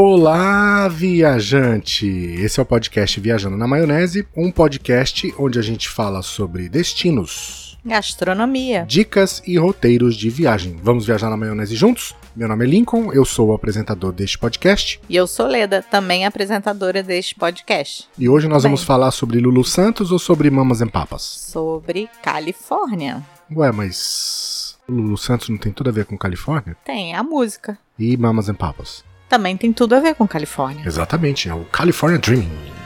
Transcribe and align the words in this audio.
Olá, 0.00 0.86
viajante! 0.86 2.06
Esse 2.06 2.60
é 2.60 2.62
o 2.62 2.64
podcast 2.64 3.18
Viajando 3.18 3.56
na 3.56 3.66
Maionese, 3.66 4.24
um 4.36 4.48
podcast 4.48 5.34
onde 5.36 5.58
a 5.58 5.62
gente 5.62 5.88
fala 5.88 6.22
sobre 6.22 6.68
destinos, 6.68 7.76
Gastronomia. 7.84 8.84
dicas 8.86 9.42
e 9.44 9.58
roteiros 9.58 10.14
de 10.14 10.30
viagem. 10.30 10.78
Vamos 10.80 11.04
viajar 11.04 11.28
na 11.28 11.36
maionese 11.36 11.74
juntos? 11.74 12.14
Meu 12.36 12.46
nome 12.46 12.64
é 12.64 12.68
Lincoln, 12.68 13.12
eu 13.12 13.24
sou 13.24 13.48
o 13.48 13.52
apresentador 13.52 14.12
deste 14.12 14.38
podcast 14.38 15.00
E 15.08 15.16
eu 15.16 15.26
sou 15.26 15.48
Leda, 15.48 15.82
também 15.82 16.24
apresentadora 16.24 17.02
deste 17.02 17.34
podcast. 17.34 18.08
e 18.16 18.28
hoje 18.28 18.46
nós 18.46 18.62
Bem. 18.62 18.70
vamos 18.70 18.84
falar 18.84 19.10
sobre 19.10 19.40
Lulu 19.40 19.64
Santos 19.64 20.12
ou 20.12 20.18
sobre 20.20 20.48
Mamas 20.48 20.80
and 20.80 20.90
Papas? 20.90 21.22
Sobre 21.22 22.08
Califórnia. 22.22 23.20
Ué, 23.50 23.72
mas 23.72 24.78
Lulu 24.88 25.18
Santos 25.18 25.48
não 25.48 25.58
tem 25.58 25.72
tudo 25.72 25.90
a 25.90 25.92
ver 25.92 26.04
com 26.04 26.16
Califórnia? 26.16 26.76
Tem 26.84 27.16
a 27.16 27.24
música. 27.24 27.76
E 27.98 28.16
Mamas 28.16 28.48
and 28.48 28.54
Papas? 28.54 29.07
Também 29.28 29.56
tem 29.56 29.72
tudo 29.72 29.94
a 29.94 30.00
ver 30.00 30.14
com 30.14 30.26
Califórnia. 30.26 30.86
Exatamente, 30.86 31.48
é 31.48 31.54
o 31.54 31.64
California 31.66 32.18
Dreaming. 32.18 32.78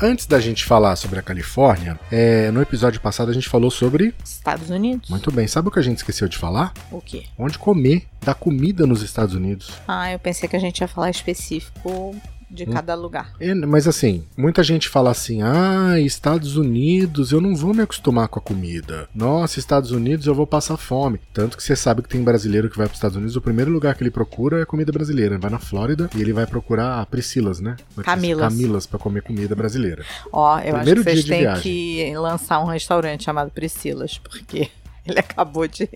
Antes 0.00 0.26
da 0.26 0.38
gente 0.38 0.64
falar 0.64 0.94
sobre 0.94 1.18
a 1.18 1.22
Califórnia, 1.22 1.98
é, 2.12 2.52
no 2.52 2.62
episódio 2.62 3.00
passado 3.00 3.30
a 3.30 3.34
gente 3.34 3.48
falou 3.48 3.68
sobre. 3.68 4.14
Estados 4.22 4.70
Unidos. 4.70 5.10
Muito 5.10 5.32
bem, 5.32 5.48
sabe 5.48 5.68
o 5.68 5.70
que 5.72 5.78
a 5.80 5.82
gente 5.82 5.96
esqueceu 5.96 6.28
de 6.28 6.38
falar? 6.38 6.72
O 6.92 7.00
quê? 7.00 7.24
Onde 7.36 7.58
comer 7.58 8.06
da 8.20 8.32
comida 8.32 8.86
nos 8.86 9.02
Estados 9.02 9.34
Unidos. 9.34 9.72
Ah, 9.88 10.12
eu 10.12 10.18
pensei 10.20 10.48
que 10.48 10.54
a 10.54 10.60
gente 10.60 10.78
ia 10.82 10.86
falar 10.86 11.10
específico 11.10 12.14
de 12.50 12.66
cada 12.66 12.94
lugar. 12.94 13.32
É, 13.40 13.54
mas 13.54 13.86
assim, 13.86 14.24
muita 14.36 14.62
gente 14.62 14.88
fala 14.88 15.10
assim: 15.10 15.42
ah, 15.42 15.98
Estados 16.00 16.56
Unidos, 16.56 17.32
eu 17.32 17.40
não 17.40 17.54
vou 17.54 17.74
me 17.74 17.82
acostumar 17.82 18.28
com 18.28 18.38
a 18.38 18.42
comida. 18.42 19.08
Nossa, 19.14 19.58
Estados 19.58 19.90
Unidos, 19.90 20.26
eu 20.26 20.34
vou 20.34 20.46
passar 20.46 20.76
fome. 20.76 21.20
Tanto 21.32 21.56
que 21.56 21.62
você 21.62 21.76
sabe 21.76 22.02
que 22.02 22.08
tem 22.08 22.22
brasileiro 22.22 22.70
que 22.70 22.76
vai 22.76 22.86
para 22.86 22.92
os 22.92 22.98
Estados 22.98 23.16
Unidos, 23.16 23.36
o 23.36 23.40
primeiro 23.40 23.70
lugar 23.70 23.94
que 23.94 24.02
ele 24.02 24.10
procura 24.10 24.62
é 24.62 24.64
comida 24.64 24.90
brasileira. 24.92 25.34
Ele 25.34 25.42
vai 25.42 25.50
na 25.50 25.58
Flórida 25.58 26.08
e 26.14 26.20
ele 26.20 26.32
vai 26.32 26.46
procurar 26.46 27.04
Priscilas, 27.06 27.60
né? 27.60 27.76
Camilas. 28.02 28.52
Camilas 28.52 28.86
para 28.86 28.98
comer 28.98 29.22
comida 29.22 29.54
brasileira. 29.54 30.04
Ó, 30.32 30.58
eu 30.58 30.74
Primeiro 30.74 31.00
acho 31.00 31.10
que 31.10 31.22
vocês 31.22 31.24
têm 31.24 31.60
que 31.60 32.16
lançar 32.16 32.60
um 32.60 32.66
restaurante 32.66 33.24
chamado 33.24 33.50
Priscilas, 33.50 34.18
porque 34.18 34.70
ele 35.06 35.18
acabou 35.18 35.66
de 35.66 35.88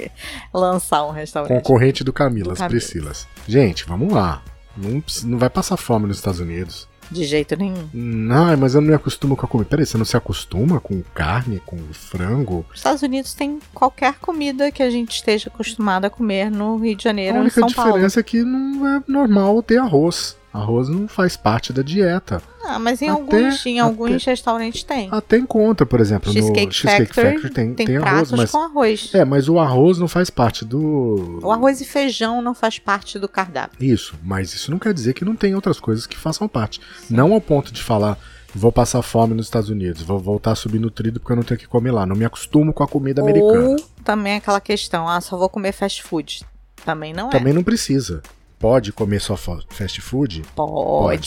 lançar 0.52 1.04
um 1.04 1.10
restaurante. 1.10 1.62
Concorrente 1.62 2.04
do 2.04 2.12
Camilas, 2.12 2.58
Do 2.58 2.58
Camilas. 2.58 2.84
Priscilas. 2.84 3.28
Gente, 3.46 3.84
vamos 3.86 4.12
lá. 4.12 4.42
Não, 4.76 5.02
não 5.24 5.38
vai 5.38 5.50
passar 5.50 5.76
fome 5.76 6.06
nos 6.06 6.16
Estados 6.18 6.40
Unidos. 6.40 6.88
De 7.10 7.24
jeito 7.24 7.54
nenhum. 7.56 7.88
Não, 7.92 8.56
mas 8.56 8.74
eu 8.74 8.80
não 8.80 8.88
me 8.88 8.94
acostumo 8.94 9.36
com 9.36 9.44
a 9.44 9.48
comida. 9.48 9.68
Peraí, 9.68 9.84
você 9.84 9.98
não 9.98 10.04
se 10.04 10.16
acostuma 10.16 10.80
com 10.80 11.02
carne, 11.14 11.60
com 11.66 11.76
frango? 11.92 12.64
Os 12.72 12.78
Estados 12.78 13.02
Unidos 13.02 13.34
tem 13.34 13.58
qualquer 13.74 14.14
comida 14.14 14.72
que 14.72 14.82
a 14.82 14.88
gente 14.88 15.16
esteja 15.16 15.50
acostumado 15.52 16.06
a 16.06 16.10
comer 16.10 16.50
no 16.50 16.78
Rio 16.78 16.96
de 16.96 17.04
Janeiro 17.04 17.36
A 17.36 17.40
única 17.42 17.60
São 17.60 17.70
Paulo. 17.70 17.92
diferença 17.92 18.20
é 18.20 18.22
que 18.22 18.42
não 18.42 18.86
é 18.96 19.02
normal 19.06 19.62
ter 19.62 19.76
arroz. 19.78 20.36
Arroz 20.52 20.88
não 20.88 21.08
faz 21.08 21.36
parte 21.36 21.72
da 21.72 21.80
dieta. 21.82 22.42
Ah, 22.64 22.78
mas 22.78 23.00
em 23.00 23.08
Até- 23.08 23.20
alguns, 23.20 23.66
em 23.66 23.80
até- 23.80 23.88
alguns 23.88 24.24
restaurantes 24.24 24.82
tem. 24.82 25.08
Até 25.10 25.38
encontra, 25.38 25.86
por 25.86 25.98
exemplo, 25.98 26.30
Cheesecake, 26.30 26.66
no 26.66 26.72
Cheesecake 26.72 27.06
Factory, 27.14 27.32
Factory 27.32 27.54
tem, 27.54 27.74
tem, 27.74 27.86
tem 27.86 27.96
arroz, 27.96 28.30
mas. 28.32 28.50
com 28.50 28.58
arroz. 28.58 29.10
É, 29.14 29.24
mas 29.24 29.48
o 29.48 29.58
arroz 29.58 29.98
não 29.98 30.06
faz 30.06 30.28
parte 30.30 30.64
do. 30.64 31.40
O 31.42 31.50
arroz 31.50 31.80
e 31.80 31.84
feijão 31.86 32.42
não 32.42 32.54
faz 32.54 32.78
parte 32.78 33.18
do 33.18 33.28
cardápio. 33.28 33.82
Isso, 33.82 34.14
mas 34.22 34.52
isso 34.52 34.70
não 34.70 34.78
quer 34.78 34.92
dizer 34.92 35.14
que 35.14 35.24
não 35.24 35.34
tem 35.34 35.54
outras 35.54 35.80
coisas 35.80 36.06
que 36.06 36.16
façam 36.16 36.46
parte. 36.46 36.80
Não 37.08 37.32
ao 37.32 37.40
ponto 37.40 37.72
de 37.72 37.82
falar, 37.82 38.18
vou 38.54 38.70
passar 38.70 39.00
fome 39.02 39.34
nos 39.34 39.46
Estados 39.46 39.70
Unidos, 39.70 40.02
vou 40.02 40.18
voltar 40.18 40.54
subnutrido 40.54 41.18
porque 41.18 41.32
eu 41.32 41.36
não 41.36 41.42
tenho 41.42 41.58
que 41.58 41.66
comer 41.66 41.90
lá. 41.92 42.04
Não 42.04 42.14
me 42.14 42.24
acostumo 42.26 42.72
com 42.74 42.82
a 42.82 42.88
comida 42.88 43.22
americana. 43.22 43.68
Ou 43.70 43.76
também 44.04 44.36
aquela 44.36 44.60
questão, 44.60 45.08
ah, 45.08 45.20
só 45.20 45.36
vou 45.36 45.48
comer 45.48 45.72
fast 45.72 46.02
food. 46.02 46.44
Também 46.84 47.12
não 47.12 47.28
é. 47.28 47.30
Também 47.30 47.52
não 47.52 47.62
precisa. 47.62 48.22
Pode 48.62 48.92
comer 48.92 49.20
só 49.20 49.36
fa- 49.36 49.60
fast 49.68 50.00
food? 50.00 50.42
Pode. 50.54 50.72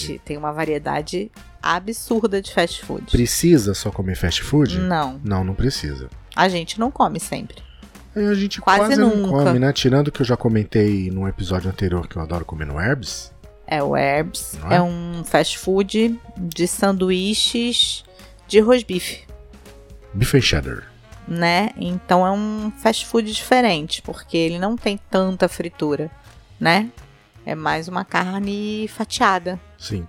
Pode. 0.07 0.19
Tem 0.25 0.37
uma 0.37 0.51
variedade 0.53 1.29
absurda 1.61 2.41
de 2.41 2.51
fast 2.53 2.83
food. 2.85 3.11
Precisa 3.11 3.73
só 3.75 3.91
comer 3.91 4.15
fast 4.15 4.41
food? 4.41 4.79
Não. 4.79 5.19
Não, 5.23 5.43
não 5.43 5.53
precisa. 5.53 6.09
A 6.35 6.47
gente 6.49 6.79
não 6.79 6.89
come 6.89 7.19
sempre. 7.19 7.57
É, 8.15 8.25
A 8.27 8.33
gente 8.33 8.61
Quase 8.61 8.79
quase, 8.79 8.95
não 8.95 9.13
nunca. 9.15 9.43
come, 9.43 9.59
né? 9.59 9.73
Tirando 9.73 10.11
que 10.11 10.21
eu 10.21 10.25
já 10.25 10.37
comentei 10.37 11.11
num 11.11 11.27
episódio 11.27 11.69
anterior 11.69 12.07
que 12.07 12.15
eu 12.15 12.21
adoro 12.21 12.45
comer 12.45 12.65
no 12.65 12.79
Herbs. 12.79 13.33
É 13.67 13.83
o 13.83 13.97
Herbs. 13.97 14.57
Não 14.61 14.71
é? 14.71 14.75
É 14.77 14.81
um 14.81 15.23
fast 15.25 15.57
food 15.59 16.17
de 16.37 16.67
sanduíches 16.67 18.05
de 18.47 18.59
rosbife. 18.61 19.23
Bife 20.13 20.37
and 20.37 20.41
cheddar. 20.41 20.83
né? 21.27 21.71
Então 21.75 22.25
é 22.25 22.31
um 22.31 22.71
fast 22.77 23.05
food 23.07 23.29
diferente, 23.33 24.01
porque 24.01 24.37
ele 24.37 24.57
não 24.59 24.77
tem 24.77 24.97
tanta 25.11 25.49
fritura, 25.49 26.09
né? 26.59 26.89
É 27.45 27.53
mais 27.55 27.87
uma 27.87 28.03
carne 28.03 28.87
fatiada. 28.87 29.59
Sim. 29.77 30.07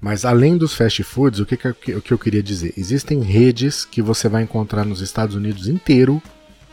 Mas 0.00 0.24
além 0.24 0.56
dos 0.56 0.74
fast 0.74 1.02
foods, 1.02 1.40
o 1.40 1.46
que, 1.46 1.56
que, 1.56 1.66
eu- 1.66 1.98
o 1.98 2.00
que 2.00 2.12
eu 2.12 2.18
queria 2.18 2.42
dizer? 2.42 2.72
Existem 2.76 3.20
redes 3.20 3.84
que 3.84 4.00
você 4.00 4.28
vai 4.28 4.42
encontrar 4.44 4.84
nos 4.84 5.00
Estados 5.00 5.34
Unidos 5.34 5.66
inteiro 5.66 6.22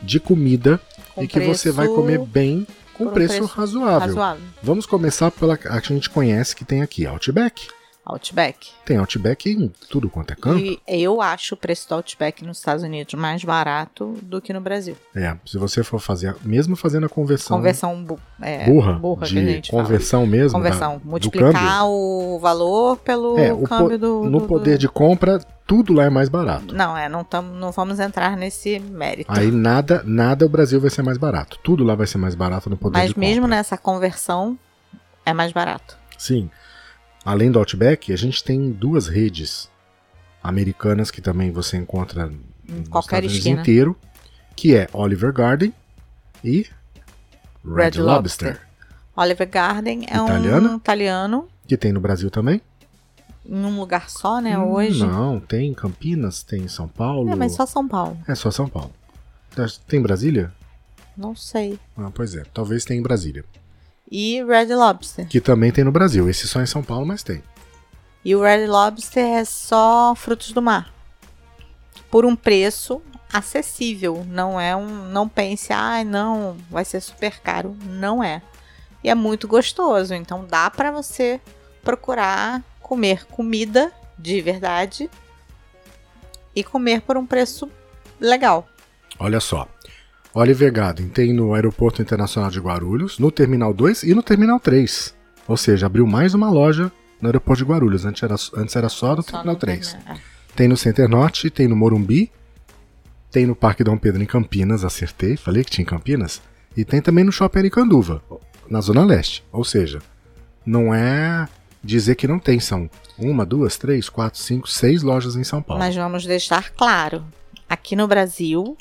de 0.02 0.20
comida 0.20 0.80
Com 1.16 1.24
e 1.24 1.28
que 1.28 1.40
você 1.40 1.72
vai 1.72 1.88
preço 1.88 2.02
comer 2.02 2.20
bem 2.20 2.68
com 2.94 3.06
por 3.06 3.10
um 3.10 3.14
preço, 3.14 3.34
preço 3.38 3.46
razoável. 3.54 4.00
razoável. 4.00 4.44
Vamos 4.62 4.86
começar 4.86 5.32
pela 5.32 5.56
a 5.56 5.58
que 5.58 5.68
a 5.68 5.80
gente 5.82 6.10
conhece 6.10 6.56
que 6.56 6.64
tem 6.64 6.82
aqui, 6.82 7.06
Outback. 7.06 7.68
Outback. 8.06 8.70
Tem 8.86 8.98
Outback 8.98 9.50
em 9.50 9.72
tudo 9.90 10.10
quanto 10.10 10.32
é 10.32 10.36
canto. 10.36 10.60
E 10.64 10.80
eu 10.88 11.22
acho 11.22 11.56
o 11.56 11.58
preço 11.58 11.90
do 11.90 11.96
Outback 11.96 12.46
nos 12.46 12.58
Estados 12.60 12.84
Unidos 12.84 13.14
mais 13.16 13.44
barato 13.44 14.14
do 14.22 14.40
que 14.40 14.54
no 14.54 14.62
Brasil. 14.62 14.96
É, 15.16 15.36
se 15.46 15.58
você 15.58 15.84
for 15.84 16.00
fazer, 16.00 16.36
mesmo 16.44 16.76
fazendo 16.76 17.08
a 17.08 17.10
conversão, 17.10 17.58
Conversão 17.58 18.04
bu 18.04 18.20
é, 18.42 18.66
burra, 18.66 18.94
burra 18.94 19.26
de 19.26 19.34
gente 19.46 19.72
fala. 19.72 19.84
conversão 19.84 20.28
mesmo, 20.28 20.58
Conversão. 20.60 20.94
da- 20.94 20.98
do 21.00 21.08
Multiplicar 21.10 21.52
câmbio, 21.54 21.88
o 21.88 22.40
valor 22.40 22.98
pelo 22.98 23.40
É, 23.40 23.52
o 23.52 23.64
câmbio 23.64 23.98
do, 23.98 24.24
no 24.26 24.40
do- 24.42 24.48
poder 24.48 24.74
do- 24.78 24.82
de 24.82 24.88
compra, 24.90 25.40
tudo 25.66 25.92
lá 25.94 26.04
é 26.04 26.10
mais 26.10 26.30
barato. 26.30 26.76
Não, 26.76 26.96
é, 26.96 27.10
não, 27.10 27.24
tamo, 27.24 27.54
não 27.56 27.72
vamos 27.72 28.00
entrar 28.00 28.38
nesse 28.38 28.78
mérito. 28.80 29.32
Aí 29.32 29.50
nada, 29.50 30.04
nada 30.06 30.46
o 30.46 30.50
Brasil 30.50 30.80
vai 30.80 30.92
ser 30.92 31.02
mais 31.02 31.18
barato. 31.18 31.58
Tudo 31.64 31.84
lá 31.84 31.96
vai 31.96 32.06
ser 32.06 32.20
mais 32.20 32.36
barato 32.36 32.70
no 32.70 32.78
poder 32.78 33.00
Mas 33.00 33.14
de 33.14 33.20
mesmo 33.20 33.42
compra. 33.44 33.58
nessa 33.58 33.78
conversão, 33.78 34.60
é 35.26 35.34
mais 35.34 35.52
barato. 35.52 35.98
Sim. 36.20 36.52
Além 37.26 37.52
do 37.52 37.58
Outback, 37.60 38.14
a 38.14 38.16
gente 38.18 38.44
tem 38.44 38.72
duas 38.72 39.08
redes 39.08 39.68
americanas 40.44 41.10
que 41.10 41.22
também 41.22 41.52
você 41.52 41.76
encontra 41.76 42.32
Em 42.70 42.84
qualquer 42.86 43.18
Unidos 43.20 43.38
esquina. 43.38 43.62
inteiro, 43.62 43.98
que 44.56 44.76
é 44.76 44.88
Oliver 44.94 45.34
Garden 45.34 45.74
e 46.44 46.68
Red, 47.66 47.74
Red 47.96 48.02
Lobster, 48.02 48.04
Lobster. 48.04 48.62
Oliver 49.16 49.50
Garden 49.50 50.06
é 50.08 50.16
Italiana? 50.18 50.70
um 50.72 50.78
italiano 50.78 51.48
que 51.68 51.76
tem 51.76 51.92
no 51.92 52.00
Brasil 52.00 52.30
também. 52.30 52.62
em 53.44 53.56
um 53.66 53.80
lugar 53.80 54.08
só, 54.10 54.40
né? 54.40 54.58
Hum, 54.58 54.72
hoje. 54.72 55.04
Não, 55.06 55.40
tem 55.40 55.70
em 55.70 55.74
Campinas, 55.74 56.44
tem 56.44 56.64
em 56.64 56.68
São 56.68 56.88
Paulo. 56.88 57.30
É, 57.32 57.36
mas 57.36 57.54
só 57.54 57.66
São 57.66 57.88
Paulo. 57.88 58.18
É 58.28 58.36
só 58.36 58.52
São 58.52 58.68
Paulo. 58.70 58.92
Tem 59.88 60.00
em 60.00 60.04
Brasília? 60.04 60.54
Não 61.18 61.36
sei. 61.36 61.80
Ah, 61.98 62.12
pois 62.14 62.36
é, 62.36 62.44
talvez 62.54 62.84
tenha 62.86 63.00
em 63.00 63.04
Brasília. 63.04 63.44
E 64.10 64.44
Red 64.44 64.74
Lobster. 64.76 65.28
Que 65.28 65.42
também 65.42 65.72
tem 65.72 65.84
no 65.84 65.92
Brasil. 65.92 66.30
Esse 66.30 66.48
só 66.48 66.62
em 66.62 66.66
São 66.66 66.84
Paulo, 66.84 67.06
mas 67.06 67.24
tem. 67.24 67.44
E 68.24 68.36
o 68.36 68.42
Red 68.42 68.68
Lobster 68.68 69.24
é 69.24 69.46
só 69.46 70.14
frutos 70.16 70.52
do 70.52 70.62
mar. 70.62 70.94
Por 72.10 72.26
um 72.26 72.36
preço 72.36 73.02
acessível. 73.32 74.26
Não 74.28 74.60
é 74.60 74.76
um. 74.76 74.88
Não 75.10 75.28
pense, 75.28 75.74
ai, 75.74 76.04
não, 76.04 76.58
vai 76.70 76.86
ser 76.86 77.02
super 77.02 77.40
caro. 77.40 77.76
Não 77.84 78.24
é. 78.24 78.42
E 79.04 79.10
é 79.10 79.16
muito 79.16 79.48
gostoso. 79.48 80.14
Então 80.14 80.46
dá 80.46 80.70
pra 80.70 80.92
você 80.92 81.42
procurar 81.84 82.64
comer 82.82 83.26
comida 83.26 83.92
de 84.18 84.42
verdade 84.42 85.10
e 86.56 86.64
comer 86.64 87.02
por 87.02 87.18
um 87.18 87.26
preço 87.26 87.70
legal. 88.20 88.68
Olha 89.20 89.40
só. 89.40 89.68
Oliver 90.38 90.70
Garden 90.70 91.08
tem 91.08 91.32
no 91.32 91.54
Aeroporto 91.54 92.02
Internacional 92.02 92.52
de 92.52 92.60
Guarulhos, 92.60 93.18
no 93.20 93.32
Terminal 93.32 93.74
2 93.74 94.04
e 94.04 94.14
no 94.14 94.22
Terminal 94.22 94.60
3. 94.60 95.16
Ou 95.48 95.56
seja, 95.56 95.86
abriu 95.86 96.06
mais 96.06 96.34
uma 96.34 96.50
loja 96.50 96.92
no 97.22 97.30
Aeroporto 97.30 97.64
de 97.64 97.70
Guarulhos. 97.72 98.04
Antes 98.04 98.22
era, 98.22 98.36
antes 98.58 98.76
era 98.76 98.90
só 98.90 99.16
no 99.16 99.24
Só 99.24 99.32
Terminal 99.32 99.54
não 99.54 99.56
3. 99.56 99.94
tem, 99.94 100.02
né? 100.04 100.20
Tem 100.54 100.68
no 100.68 100.76
Center 100.76 101.08
Norte, 101.08 101.50
tem 101.50 101.70
no 101.70 101.76
Morumbi, 101.78 102.30
tem 103.32 103.46
no 103.46 103.56
Parque 103.56 103.82
Dom 103.82 103.98
Pedro 103.98 104.22
em 104.22 104.26
Campinas, 104.26 104.84
acertei, 104.84 105.38
falei 105.38 105.64
que 105.64 105.72
tinha 105.72 105.84
em 105.84 105.88
Campinas. 105.88 106.42
E 106.76 106.84
tem 106.84 107.02
também 107.02 107.24
no 107.24 107.32
Shopping 107.32 107.60
Aricanduva, 107.60 108.22
na 108.70 108.82
Zona 108.82 109.06
Leste. 109.06 109.42
Ou 109.54 109.64
seja, 109.64 110.02
não 110.66 110.94
é 110.94 111.48
dizer 111.82 112.16
que 112.16 112.28
não 112.28 112.40
tem, 112.40 112.60
são 112.60 112.90
uma, 113.18 113.46
duas, 113.46 113.78
três, 113.78 114.10
quatro, 114.10 114.38
cinco, 114.38 114.68
seis 114.68 115.02
lojas 115.02 115.38
em 115.38 115.46
São 115.46 115.62
Paulo. 115.62 115.82
Mas 115.82 115.96
vamos 115.96 116.26
deixar 116.26 116.72
claro: 116.72 117.24
aqui 117.70 117.96
no 117.96 118.06
Brasil, 118.06 118.78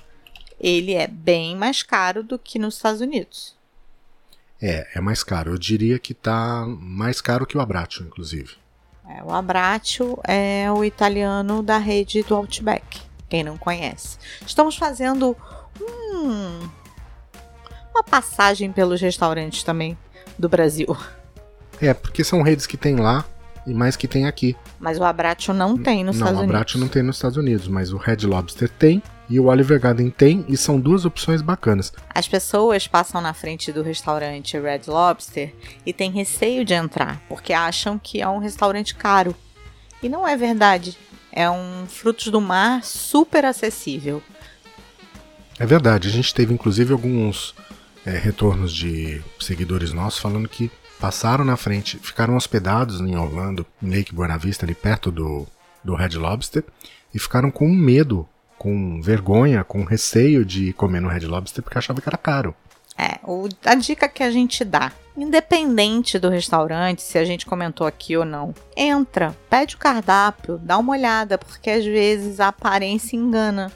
ele 0.60 0.94
é 0.94 1.06
bem 1.06 1.56
mais 1.56 1.82
caro 1.82 2.22
do 2.22 2.38
que 2.38 2.58
nos 2.58 2.76
Estados 2.76 3.00
Unidos. 3.00 3.54
É, 4.60 4.88
é 4.94 5.00
mais 5.00 5.22
caro. 5.22 5.52
Eu 5.52 5.58
diria 5.58 5.98
que 5.98 6.14
tá 6.14 6.64
mais 6.66 7.20
caro 7.20 7.46
que 7.46 7.56
o 7.56 7.60
Abbraccio, 7.60 8.04
inclusive. 8.04 8.56
É, 9.08 9.22
o 9.22 9.30
Abbraccio 9.30 10.18
é 10.24 10.70
o 10.70 10.82
italiano 10.82 11.62
da 11.62 11.76
rede 11.76 12.22
do 12.22 12.34
Outback, 12.34 13.02
quem 13.28 13.44
não 13.44 13.58
conhece. 13.58 14.16
Estamos 14.46 14.76
fazendo 14.76 15.36
hum, 15.78 16.68
uma 17.90 18.02
passagem 18.02 18.72
pelos 18.72 19.00
restaurantes 19.00 19.62
também 19.62 19.98
do 20.38 20.48
Brasil. 20.48 20.96
É, 21.80 21.92
porque 21.92 22.24
são 22.24 22.40
redes 22.40 22.66
que 22.66 22.78
tem 22.78 22.96
lá 22.96 23.26
e 23.66 23.72
mais 23.72 23.96
que 23.96 24.06
tem 24.06 24.26
aqui. 24.26 24.56
Mas 24.78 24.98
o 24.98 25.04
Abratio 25.04 25.54
não 25.54 25.76
tem 25.76 26.04
nos 26.04 26.16
não, 26.16 26.26
Estados 26.26 26.38
o 26.38 26.42
Unidos. 26.42 26.54
Abratio 26.54 26.80
não 26.80 26.88
tem 26.88 27.02
nos 27.02 27.16
Estados 27.16 27.36
Unidos, 27.36 27.68
mas 27.68 27.92
o 27.92 27.96
Red 27.96 28.18
Lobster 28.24 28.68
tem 28.68 29.02
e 29.28 29.40
o 29.40 29.46
Oliver 29.46 29.80
Garden 29.80 30.10
tem 30.10 30.44
e 30.48 30.56
são 30.56 30.78
duas 30.78 31.04
opções 31.04 31.40
bacanas. 31.40 31.92
As 32.14 32.28
pessoas 32.28 32.86
passam 32.86 33.20
na 33.20 33.32
frente 33.32 33.72
do 33.72 33.82
restaurante 33.82 34.58
Red 34.58 34.82
Lobster 34.86 35.54
e 35.84 35.92
têm 35.92 36.10
receio 36.10 36.64
de 36.64 36.74
entrar, 36.74 37.22
porque 37.28 37.52
acham 37.52 37.98
que 37.98 38.20
é 38.20 38.28
um 38.28 38.38
restaurante 38.38 38.94
caro. 38.94 39.34
E 40.02 40.08
não 40.08 40.28
é 40.28 40.36
verdade. 40.36 40.96
É 41.32 41.50
um 41.50 41.86
frutos 41.88 42.28
do 42.28 42.40
mar 42.40 42.84
super 42.84 43.44
acessível. 43.44 44.22
É 45.58 45.64
verdade, 45.64 46.08
a 46.08 46.10
gente 46.10 46.34
teve 46.34 46.52
inclusive 46.52 46.92
alguns 46.92 47.54
é, 48.04 48.10
retornos 48.10 48.72
de 48.72 49.22
seguidores 49.40 49.92
nossos 49.92 50.20
falando 50.20 50.48
que 50.48 50.70
passaram 51.00 51.44
na 51.44 51.56
frente, 51.56 51.98
ficaram 51.98 52.36
hospedados 52.36 53.00
em 53.00 53.16
Orlando, 53.16 53.66
Lake 53.82 54.14
Buena 54.14 54.38
Vista, 54.38 54.64
ali 54.64 54.74
perto 54.74 55.10
do, 55.10 55.46
do 55.82 55.94
Red 55.94 56.16
Lobster, 56.16 56.64
e 57.12 57.18
ficaram 57.18 57.50
com 57.50 57.68
medo, 57.68 58.28
com 58.58 59.00
vergonha, 59.02 59.62
com 59.64 59.84
receio 59.84 60.44
de 60.44 60.72
comer 60.72 61.00
no 61.00 61.08
Red 61.08 61.26
Lobster 61.26 61.62
porque 61.62 61.78
achavam 61.78 62.02
que 62.02 62.08
era 62.08 62.18
caro. 62.18 62.54
É, 62.96 63.18
o, 63.24 63.48
a 63.64 63.74
dica 63.74 64.08
que 64.08 64.22
a 64.22 64.30
gente 64.30 64.64
dá, 64.64 64.92
independente 65.16 66.18
do 66.18 66.28
restaurante, 66.28 67.02
se 67.02 67.18
a 67.18 67.24
gente 67.24 67.44
comentou 67.44 67.86
aqui 67.86 68.16
ou 68.16 68.24
não, 68.24 68.54
entra, 68.76 69.36
pede 69.50 69.74
o 69.74 69.78
cardápio, 69.78 70.58
dá 70.58 70.78
uma 70.78 70.92
olhada, 70.92 71.36
porque 71.36 71.70
às 71.70 71.84
vezes 71.84 72.40
a 72.40 72.48
aparência 72.48 73.16
engana. 73.16 73.72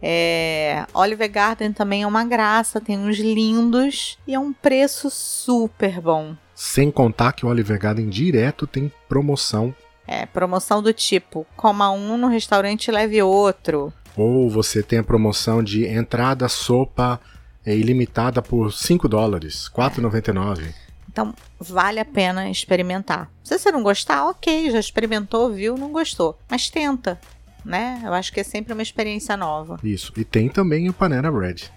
É, 0.00 0.86
Oliver 0.94 1.30
Garden 1.30 1.72
também 1.72 2.02
é 2.02 2.06
uma 2.06 2.24
graça, 2.24 2.80
tem 2.80 2.98
uns 2.98 3.18
lindos 3.18 4.16
e 4.26 4.34
é 4.34 4.38
um 4.38 4.52
preço 4.52 5.10
super 5.10 6.00
bom. 6.00 6.36
Sem 6.60 6.90
contar 6.90 7.34
que 7.34 7.46
o 7.46 7.48
Oliver 7.48 7.78
Garden 7.78 8.08
direto 8.08 8.66
tem 8.66 8.90
promoção. 9.08 9.72
É, 10.04 10.26
promoção 10.26 10.82
do 10.82 10.92
tipo, 10.92 11.46
coma 11.56 11.92
um 11.92 12.18
no 12.18 12.26
restaurante 12.26 12.88
e 12.88 12.90
leve 12.90 13.22
outro. 13.22 13.92
Ou 14.16 14.50
você 14.50 14.82
tem 14.82 14.98
a 14.98 15.04
promoção 15.04 15.62
de 15.62 15.86
entrada 15.86 16.48
sopa 16.48 17.20
é, 17.64 17.76
ilimitada 17.76 18.42
por 18.42 18.72
5 18.72 19.08
dólares, 19.08 19.70
4,99. 19.72 20.74
Então, 21.08 21.32
vale 21.60 22.00
a 22.00 22.04
pena 22.04 22.50
experimentar. 22.50 23.30
Se 23.44 23.56
você 23.56 23.70
não 23.70 23.84
gostar, 23.84 24.26
ok, 24.26 24.72
já 24.72 24.80
experimentou, 24.80 25.52
viu, 25.52 25.78
não 25.78 25.92
gostou. 25.92 26.36
Mas 26.50 26.68
tenta, 26.68 27.20
né? 27.64 28.02
Eu 28.04 28.12
acho 28.12 28.32
que 28.32 28.40
é 28.40 28.44
sempre 28.44 28.72
uma 28.72 28.82
experiência 28.82 29.36
nova. 29.36 29.78
Isso. 29.84 30.12
E 30.16 30.24
tem 30.24 30.48
também 30.48 30.88
o 30.88 30.92
Panera 30.92 31.30
Bread. 31.30 31.70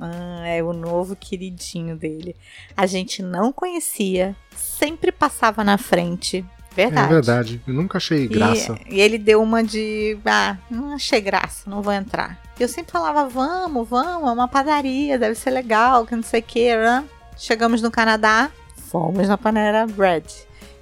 Ah, 0.00 0.46
é 0.46 0.62
o 0.62 0.72
novo 0.72 1.16
queridinho 1.16 1.96
dele. 1.96 2.36
A 2.76 2.86
gente 2.86 3.22
não 3.22 3.52
conhecia, 3.52 4.36
sempre 4.54 5.10
passava 5.10 5.64
na 5.64 5.78
frente. 5.78 6.44
Verdade. 6.74 7.06
É 7.06 7.14
verdade. 7.14 7.62
Eu 7.66 7.72
nunca 7.72 7.96
achei 7.96 8.28
graça. 8.28 8.78
E, 8.86 8.96
e 8.96 9.00
ele 9.00 9.16
deu 9.16 9.42
uma 9.42 9.64
de. 9.64 10.18
Ah, 10.26 10.58
não 10.70 10.92
achei 10.92 11.20
graça, 11.20 11.68
não 11.68 11.80
vou 11.80 11.92
entrar. 11.92 12.38
Eu 12.60 12.68
sempre 12.68 12.92
falava, 12.92 13.28
vamos, 13.28 13.88
vamos, 13.88 14.28
é 14.28 14.32
uma 14.32 14.48
padaria, 14.48 15.18
deve 15.18 15.34
ser 15.34 15.50
legal, 15.50 16.06
que 16.06 16.14
não 16.14 16.22
sei 16.22 16.40
o 16.40 16.42
que. 16.42 16.76
Né? 16.76 17.04
Chegamos 17.36 17.80
no 17.80 17.90
Canadá, 17.90 18.50
fomos 18.90 19.28
na 19.28 19.38
Panera 19.38 19.86
Bread. 19.86 20.26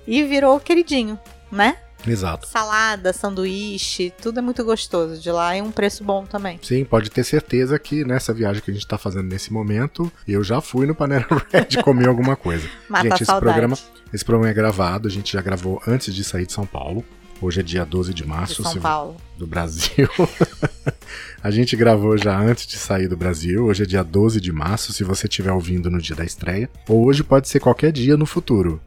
E 0.06 0.22
virou 0.24 0.58
queridinho, 0.60 1.18
né? 1.50 1.76
Exato. 2.06 2.46
Salada, 2.46 3.12
sanduíche, 3.12 4.12
tudo 4.20 4.38
é 4.38 4.42
muito 4.42 4.64
gostoso 4.64 5.20
de 5.20 5.30
lá 5.30 5.56
e 5.56 5.62
um 5.62 5.70
preço 5.70 6.04
bom 6.04 6.24
também. 6.26 6.58
Sim, 6.62 6.84
pode 6.84 7.10
ter 7.10 7.24
certeza 7.24 7.78
que 7.78 8.04
nessa 8.04 8.32
viagem 8.32 8.62
que 8.62 8.70
a 8.70 8.74
gente 8.74 8.86
tá 8.86 8.98
fazendo 8.98 9.28
nesse 9.28 9.52
momento, 9.52 10.12
eu 10.28 10.42
já 10.44 10.60
fui 10.60 10.86
no 10.86 10.94
Panera 10.94 11.26
Bread 11.50 11.82
comer 11.82 12.08
alguma 12.08 12.36
coisa. 12.36 12.68
Mata 12.88 13.04
gente, 13.08 13.12
a 13.12 13.22
esse 13.22 13.40
programa, 13.40 13.78
esse 14.12 14.24
programa 14.24 14.50
é 14.50 14.54
gravado, 14.54 15.08
a 15.08 15.10
gente 15.10 15.32
já 15.32 15.40
gravou 15.42 15.80
antes 15.86 16.14
de 16.14 16.22
sair 16.24 16.46
de 16.46 16.52
São 16.52 16.66
Paulo. 16.66 17.04
Hoje 17.40 17.60
é 17.60 17.62
dia 17.62 17.84
12 17.84 18.14
de 18.14 18.22
De 18.22 18.28
março 18.28 18.62
São 18.62 18.72
se- 18.72 18.80
Paulo. 18.80 19.16
do 19.36 19.46
Brasil. 19.46 20.08
a 21.42 21.50
gente 21.50 21.76
gravou 21.76 22.16
já 22.16 22.38
antes 22.38 22.66
de 22.66 22.76
sair 22.76 23.08
do 23.08 23.16
Brasil. 23.16 23.64
Hoje 23.66 23.82
é 23.82 23.86
dia 23.86 24.02
12 24.04 24.40
de 24.40 24.52
março, 24.52 24.92
se 24.92 25.04
você 25.04 25.26
estiver 25.26 25.52
ouvindo 25.52 25.90
no 25.90 26.00
dia 26.00 26.14
da 26.16 26.24
estreia. 26.24 26.70
Ou 26.88 27.04
hoje 27.04 27.22
pode 27.24 27.48
ser 27.48 27.60
qualquer 27.60 27.92
dia 27.92 28.16
no 28.16 28.24
futuro. 28.24 28.80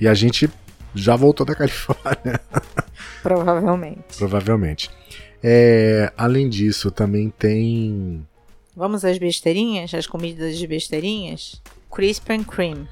E 0.00 0.06
a 0.08 0.14
gente 0.14 0.48
já 0.94 1.16
voltou 1.16 1.44
da 1.46 1.54
Califórnia. 1.56 2.40
Provavelmente. 3.22 4.16
Provavelmente. 4.16 4.90
É, 5.42 6.12
além 6.16 6.48
disso, 6.48 6.90
também 6.90 7.30
tem. 7.30 8.26
Vamos 8.76 9.04
às 9.04 9.18
besteirinhas, 9.18 9.92
as 9.94 10.06
comidas 10.06 10.56
de 10.56 10.66
besteirinhas? 10.66 11.60
Crisp 11.90 12.30
and 12.32 12.44
Cream. 12.44 12.88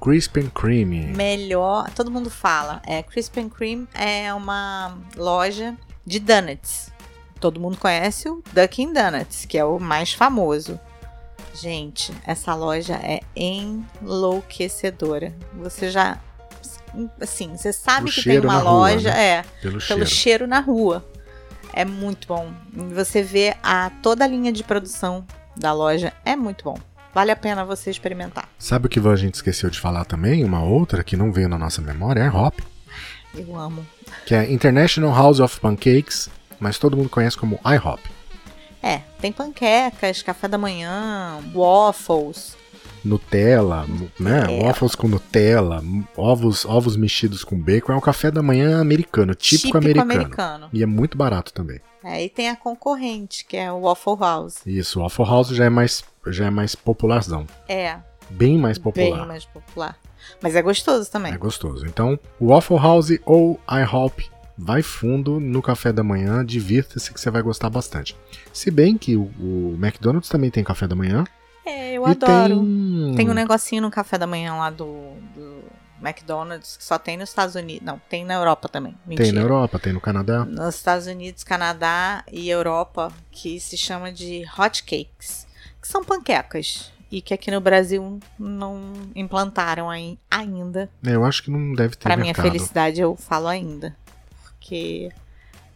Crisp 0.00 0.38
and 0.38 0.50
Creamy. 0.50 1.06
Melhor, 1.16 1.90
todo 1.90 2.10
mundo 2.10 2.28
fala. 2.30 2.82
É, 2.86 3.02
Crisp 3.02 3.38
and 3.40 3.48
Cream 3.48 3.88
é 3.94 4.32
uma 4.34 4.98
loja 5.16 5.76
de 6.06 6.20
donuts. 6.20 6.92
Todo 7.40 7.60
mundo 7.60 7.78
conhece 7.78 8.28
o 8.28 8.42
Dunkin' 8.52 8.92
Donuts, 8.92 9.44
que 9.44 9.58
é 9.58 9.64
o 9.64 9.78
mais 9.78 10.12
famoso. 10.12 10.78
Gente, 11.54 12.12
essa 12.26 12.54
loja 12.54 12.94
é 12.94 13.20
enlouquecedora. 13.36 15.34
Você 15.54 15.90
já 15.90 16.20
assim, 17.20 17.56
você 17.56 17.72
sabe 17.72 18.08
O 18.10 18.12
que 18.12 18.22
tem 18.22 18.38
uma 18.40 18.52
na 18.54 18.58
rua, 18.58 18.70
loja, 18.72 19.10
né? 19.10 19.22
é, 19.22 19.42
Pelo 19.60 19.78
pelo 19.78 19.80
cheiro. 19.80 20.06
cheiro 20.06 20.46
na 20.46 20.60
rua. 20.60 21.04
É 21.72 21.84
muito 21.84 22.28
bom. 22.28 22.52
Você 22.94 23.22
vê 23.22 23.56
a 23.62 23.90
toda 24.02 24.24
a 24.24 24.28
linha 24.28 24.52
de 24.52 24.62
produção 24.62 25.24
da 25.56 25.72
loja 25.72 26.12
é 26.24 26.36
muito 26.36 26.64
bom. 26.64 26.78
Vale 27.12 27.30
a 27.30 27.36
pena 27.36 27.64
você 27.64 27.90
experimentar. 27.90 28.48
Sabe 28.58 28.86
o 28.86 28.88
que 28.88 28.98
a 29.00 29.16
gente 29.16 29.34
esqueceu 29.34 29.70
de 29.70 29.78
falar 29.80 30.04
também? 30.04 30.44
Uma 30.44 30.62
outra 30.64 31.02
que 31.04 31.16
não 31.16 31.32
veio 31.32 31.48
na 31.48 31.58
nossa 31.58 31.80
memória 31.80 32.20
é 32.20 32.26
a 32.26 32.32
Hop, 32.32 32.58
Eu 33.34 33.56
amo. 33.56 33.86
que 34.26 34.34
é 34.34 34.52
International 34.52 35.12
House 35.14 35.38
of 35.40 35.58
Pancakes, 35.60 36.28
mas 36.60 36.78
todo 36.78 36.96
mundo 36.96 37.08
conhece 37.08 37.36
como 37.36 37.58
IHOP. 37.64 38.00
É, 38.82 39.00
tem 39.20 39.32
panquecas, 39.32 40.22
café 40.22 40.46
da 40.46 40.58
manhã, 40.58 41.38
waffles. 41.54 42.56
Nutella, 43.04 43.86
né? 44.18 44.46
É. 44.48 44.62
Waffles 44.62 44.94
com 44.94 45.08
Nutella, 45.08 45.82
ovos, 46.16 46.64
ovos 46.64 46.96
mexidos 46.96 47.44
com 47.44 47.58
bacon. 47.58 47.92
É 47.92 47.96
um 47.96 48.00
café 48.00 48.30
da 48.30 48.42
manhã 48.42 48.80
americano, 48.80 49.34
típico, 49.34 49.76
americano. 49.76 50.12
americano. 50.12 50.68
E 50.72 50.82
é 50.82 50.86
muito 50.86 51.16
barato 51.18 51.52
também. 51.52 51.80
É, 52.02 52.24
e 52.24 52.28
tem 52.28 52.50
a 52.50 52.56
concorrente, 52.56 53.44
que 53.44 53.56
é 53.56 53.72
o 53.72 53.82
Waffle 53.82 54.16
House. 54.18 54.60
Isso, 54.66 55.00
o 55.00 55.02
Waffle 55.02 55.24
House 55.24 55.48
já 55.48 55.64
é 55.64 55.70
mais, 55.70 56.04
já 56.26 56.46
é 56.46 56.50
mais 56.50 56.74
popularzão. 56.74 57.46
É, 57.68 57.98
Bem 58.30 58.58
mais 58.58 58.78
popular. 58.78 59.18
bem 59.18 59.26
mais 59.26 59.44
popular. 59.44 59.96
Mas 60.40 60.56
é 60.56 60.62
gostoso 60.62 61.10
também. 61.10 61.32
É 61.32 61.36
gostoso. 61.36 61.86
Então, 61.86 62.18
o 62.40 62.48
Waffle 62.48 62.78
House 62.78 63.18
ou 63.24 63.60
IHOP, 63.68 64.30
vai 64.56 64.82
fundo 64.82 65.40
no 65.40 65.60
café 65.60 65.92
da 65.92 66.02
manhã, 66.02 66.44
divirta-se 66.44 67.12
que 67.12 67.20
você 67.20 67.30
vai 67.30 67.42
gostar 67.42 67.68
bastante. 67.68 68.16
Se 68.52 68.70
bem 68.70 68.96
que 68.96 69.16
o, 69.16 69.24
o 69.38 69.76
McDonald's 69.80 70.28
também 70.28 70.50
tem 70.50 70.64
café 70.64 70.86
da 70.86 70.94
manhã. 70.94 71.24
É, 71.64 71.92
eu 71.94 72.06
e 72.06 72.10
adoro. 72.10 72.60
Tem... 72.60 73.14
Tem 73.16 73.30
um 73.30 73.34
negocinho 73.34 73.82
no 73.82 73.90
café 73.90 74.18
da 74.18 74.26
manhã 74.26 74.54
lá 74.56 74.70
do, 74.70 75.14
do 75.34 75.62
McDonald's 76.02 76.76
que 76.76 76.84
só 76.84 76.98
tem 76.98 77.16
nos 77.16 77.28
Estados 77.30 77.54
Unidos. 77.54 77.84
Não, 77.86 77.98
tem 78.08 78.24
na 78.24 78.34
Europa 78.34 78.68
também. 78.68 78.96
Mentira. 79.06 79.24
Tem 79.28 79.32
na 79.32 79.40
Europa, 79.40 79.78
tem 79.78 79.92
no 79.92 80.00
Canadá. 80.00 80.44
Nos 80.44 80.74
Estados 80.74 81.06
Unidos, 81.06 81.42
Canadá 81.44 82.24
e 82.30 82.48
Europa, 82.50 83.10
que 83.30 83.58
se 83.60 83.76
chama 83.76 84.12
de 84.12 84.44
hot 84.58 84.82
cakes, 84.84 85.46
que 85.80 85.88
são 85.88 86.04
panquecas. 86.04 86.92
E 87.12 87.22
que 87.22 87.32
aqui 87.32 87.48
no 87.50 87.60
Brasil 87.60 88.18
não 88.36 88.82
implantaram 89.14 89.88
ai- 89.88 90.18
ainda. 90.28 90.90
É, 91.06 91.10
Eu 91.14 91.24
acho 91.24 91.44
que 91.44 91.50
não 91.50 91.72
deve 91.72 91.94
ter 91.94 92.02
Pra 92.04 92.16
minha 92.16 92.26
mercado. 92.26 92.44
felicidade, 92.46 93.00
eu 93.00 93.14
falo 93.14 93.46
ainda. 93.46 93.96
Porque 94.42 95.12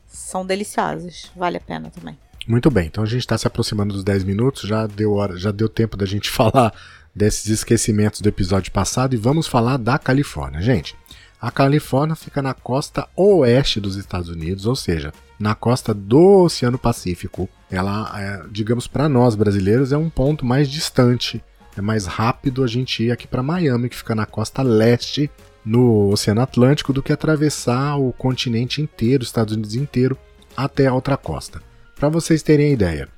são 0.08 0.44
deliciosas. 0.44 1.30
Vale 1.36 1.58
a 1.58 1.60
pena 1.60 1.90
também. 1.90 2.18
Muito 2.48 2.70
bem, 2.70 2.86
então 2.86 3.04
a 3.04 3.06
gente 3.06 3.20
está 3.20 3.36
se 3.36 3.46
aproximando 3.46 3.92
dos 3.92 4.02
10 4.02 4.24
minutos, 4.24 4.62
já 4.62 4.86
deu 4.86 5.12
hora, 5.12 5.36
já 5.36 5.50
deu 5.50 5.68
tempo 5.68 5.98
da 5.98 6.06
gente 6.06 6.30
falar 6.32 6.72
desses 7.14 7.46
esquecimentos 7.48 8.22
do 8.22 8.28
episódio 8.30 8.72
passado 8.72 9.12
e 9.12 9.18
vamos 9.18 9.46
falar 9.46 9.76
da 9.76 9.98
Califórnia. 9.98 10.62
Gente, 10.62 10.96
a 11.38 11.50
Califórnia 11.50 12.16
fica 12.16 12.40
na 12.40 12.54
costa 12.54 13.06
oeste 13.14 13.78
dos 13.78 13.96
Estados 13.96 14.30
Unidos, 14.30 14.64
ou 14.64 14.74
seja, 14.74 15.12
na 15.38 15.54
costa 15.54 15.92
do 15.92 16.44
Oceano 16.44 16.78
Pacífico. 16.78 17.50
Ela, 17.70 18.10
é, 18.18 18.42
digamos, 18.50 18.86
para 18.86 19.10
nós 19.10 19.34
brasileiros, 19.34 19.92
é 19.92 19.98
um 19.98 20.08
ponto 20.08 20.46
mais 20.46 20.70
distante. 20.70 21.44
É 21.76 21.82
mais 21.82 22.06
rápido 22.06 22.64
a 22.64 22.66
gente 22.66 23.04
ir 23.04 23.12
aqui 23.12 23.26
para 23.28 23.42
Miami, 23.42 23.90
que 23.90 23.96
fica 23.96 24.14
na 24.14 24.24
costa 24.24 24.62
leste, 24.62 25.30
no 25.62 26.10
Oceano 26.10 26.40
Atlântico, 26.40 26.94
do 26.94 27.02
que 27.02 27.12
atravessar 27.12 27.96
o 27.96 28.10
continente 28.10 28.80
inteiro, 28.80 29.22
os 29.22 29.28
Estados 29.28 29.52
Unidos 29.52 29.74
inteiro, 29.74 30.16
até 30.56 30.86
a 30.86 30.94
outra 30.94 31.16
costa. 31.18 31.67
Para 31.98 32.08
vocês 32.08 32.44
terem 32.44 32.72
ideia, 32.72 33.08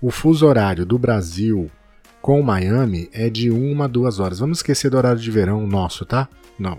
o 0.00 0.10
fuso 0.10 0.46
horário 0.46 0.86
do 0.86 0.98
Brasil 0.98 1.70
com 2.22 2.42
Miami 2.42 3.10
é 3.12 3.28
de 3.28 3.50
uma 3.50 3.84
a 3.84 3.88
duas 3.88 4.18
horas. 4.18 4.38
Vamos 4.38 4.58
esquecer 4.58 4.90
do 4.90 4.96
horário 4.96 5.20
de 5.20 5.30
verão 5.30 5.66
nosso, 5.66 6.06
tá? 6.06 6.26
Não, 6.58 6.78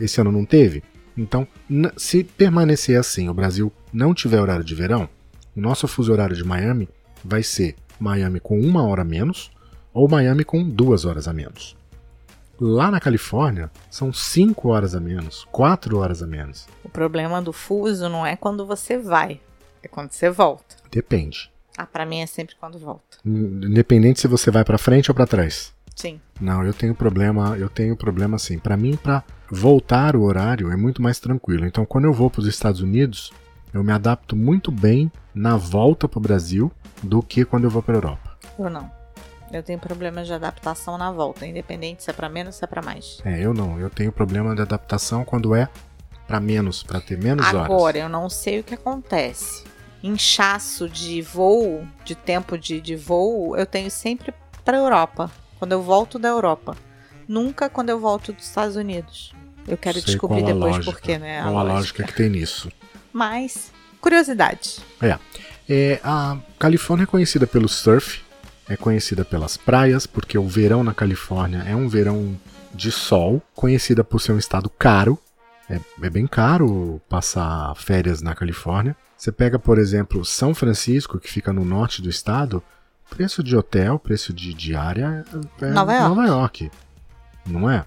esse 0.00 0.20
ano 0.20 0.30
não 0.30 0.44
teve. 0.44 0.82
Então, 1.16 1.48
se 1.96 2.22
permanecer 2.22 3.00
assim, 3.00 3.26
o 3.26 3.32
Brasil 3.32 3.72
não 3.90 4.12
tiver 4.12 4.38
horário 4.38 4.62
de 4.62 4.74
verão, 4.74 5.08
o 5.56 5.60
nosso 5.62 5.88
fuso 5.88 6.12
horário 6.12 6.36
de 6.36 6.44
Miami 6.44 6.90
vai 7.24 7.42
ser 7.42 7.74
Miami 7.98 8.38
com 8.38 8.60
uma 8.60 8.82
hora 8.82 9.00
a 9.00 9.04
menos 9.04 9.50
ou 9.94 10.06
Miami 10.10 10.44
com 10.44 10.62
duas 10.62 11.06
horas 11.06 11.26
a 11.26 11.32
menos. 11.32 11.74
Lá 12.60 12.90
na 12.90 13.00
Califórnia, 13.00 13.70
são 13.90 14.12
5 14.12 14.68
horas 14.68 14.94
a 14.94 15.00
menos, 15.00 15.46
4 15.52 15.96
horas 15.96 16.22
a 16.22 16.26
menos. 16.26 16.66
O 16.84 16.88
problema 16.90 17.40
do 17.40 17.52
fuso 17.52 18.10
não 18.10 18.26
é 18.26 18.36
quando 18.36 18.66
você 18.66 18.98
vai, 18.98 19.40
é 19.82 19.88
quando 19.88 20.12
você 20.12 20.30
volta. 20.30 20.76
Depende. 20.90 21.50
Ah, 21.76 21.86
pra 21.86 22.04
mim 22.04 22.20
é 22.20 22.26
sempre 22.26 22.56
quando 22.58 22.78
volta. 22.78 23.18
Independente 23.24 24.20
se 24.20 24.26
você 24.26 24.50
vai 24.50 24.64
para 24.64 24.78
frente 24.78 25.10
ou 25.10 25.14
para 25.14 25.26
trás. 25.26 25.72
Sim. 25.94 26.20
Não, 26.40 26.64
eu 26.64 26.72
tenho 26.72 26.94
problema, 26.94 27.56
eu 27.56 27.68
tenho 27.68 27.96
problema 27.96 28.36
assim. 28.36 28.58
Para 28.58 28.76
mim, 28.76 28.96
para 28.96 29.22
voltar 29.50 30.16
o 30.16 30.22
horário 30.22 30.70
é 30.70 30.76
muito 30.76 31.02
mais 31.02 31.18
tranquilo. 31.18 31.66
Então, 31.66 31.84
quando 31.84 32.04
eu 32.04 32.12
vou 32.12 32.30
para 32.30 32.40
os 32.40 32.46
Estados 32.46 32.80
Unidos, 32.80 33.32
eu 33.72 33.82
me 33.82 33.92
adapto 33.92 34.36
muito 34.36 34.70
bem 34.70 35.10
na 35.34 35.56
volta 35.56 36.08
para 36.08 36.18
o 36.18 36.22
Brasil 36.22 36.70
do 37.02 37.22
que 37.22 37.44
quando 37.44 37.64
eu 37.64 37.70
vou 37.70 37.82
para 37.82 37.94
Europa. 37.94 38.38
Eu 38.58 38.70
não. 38.70 38.90
Eu 39.50 39.62
tenho 39.62 39.78
problemas 39.78 40.26
de 40.26 40.32
adaptação 40.32 40.98
na 40.98 41.10
volta, 41.10 41.46
independente 41.46 42.02
se 42.02 42.10
é 42.10 42.12
para 42.12 42.28
menos 42.28 42.54
ou 42.54 42.58
se 42.58 42.64
é 42.64 42.66
para 42.66 42.82
mais. 42.82 43.20
É, 43.24 43.40
eu 43.40 43.54
não. 43.54 43.80
Eu 43.80 43.88
tenho 43.88 44.12
problema 44.12 44.54
de 44.54 44.62
adaptação 44.62 45.24
quando 45.24 45.54
é 45.54 45.68
para 46.28 46.38
menos, 46.38 46.82
para 46.82 47.00
ter 47.00 47.16
menos 47.16 47.46
Agora, 47.46 47.64
horas. 47.64 47.72
Agora, 47.72 47.98
eu 47.98 48.08
não 48.08 48.28
sei 48.28 48.60
o 48.60 48.62
que 48.62 48.74
acontece. 48.74 49.64
Inchaço 50.02 50.88
de 50.88 51.22
voo, 51.22 51.88
de 52.04 52.14
tempo 52.14 52.58
de, 52.58 52.80
de 52.80 52.94
voo, 52.94 53.56
eu 53.56 53.64
tenho 53.64 53.90
sempre 53.90 54.32
para 54.62 54.76
Europa. 54.76 55.32
Quando 55.58 55.72
eu 55.72 55.82
volto 55.82 56.18
da 56.18 56.28
Europa. 56.28 56.76
Nunca 57.26 57.68
quando 57.68 57.88
eu 57.88 57.98
volto 57.98 58.32
dos 58.32 58.44
Estados 58.44 58.76
Unidos. 58.76 59.34
Eu 59.66 59.76
quero 59.76 59.98
Sei 59.98 60.06
descobrir 60.06 60.42
depois 60.42 60.76
lógica, 60.76 60.92
por 60.92 61.00
quê, 61.00 61.18
né? 61.18 61.42
Qual 61.42 61.58
a 61.58 61.62
lógica 61.62 62.04
que 62.04 62.14
tem 62.14 62.28
nisso. 62.28 62.70
Mas, 63.12 63.72
curiosidade. 64.00 64.78
É. 65.00 65.18
é. 65.68 66.00
A 66.04 66.36
Califórnia 66.58 67.04
é 67.04 67.06
conhecida 67.06 67.46
pelo 67.46 67.68
surf, 67.68 68.22
é 68.68 68.76
conhecida 68.76 69.24
pelas 69.24 69.56
praias, 69.56 70.06
porque 70.06 70.38
o 70.38 70.46
verão 70.46 70.84
na 70.84 70.94
Califórnia 70.94 71.64
é 71.66 71.74
um 71.74 71.88
verão 71.88 72.38
de 72.72 72.92
sol, 72.92 73.42
conhecida 73.54 74.04
por 74.04 74.20
ser 74.20 74.32
um 74.32 74.38
estado 74.38 74.70
caro. 74.70 75.18
É, 75.68 75.80
é 76.02 76.10
bem 76.10 76.26
caro 76.26 77.00
passar 77.08 77.74
férias 77.76 78.22
na 78.22 78.34
Califórnia. 78.34 78.96
Você 79.16 79.30
pega, 79.30 79.58
por 79.58 79.78
exemplo, 79.78 80.24
São 80.24 80.54
Francisco, 80.54 81.18
que 81.18 81.30
fica 81.30 81.52
no 81.52 81.64
norte 81.64 82.00
do 82.00 82.08
estado, 82.08 82.62
preço 83.10 83.42
de 83.42 83.56
hotel, 83.56 83.98
preço 83.98 84.32
de 84.32 84.54
diária 84.54 85.24
é 85.60 85.66
Nova 85.70 85.92
York. 85.92 86.08
Nova 86.08 86.26
York. 86.26 86.70
Não 87.46 87.70
é? 87.70 87.84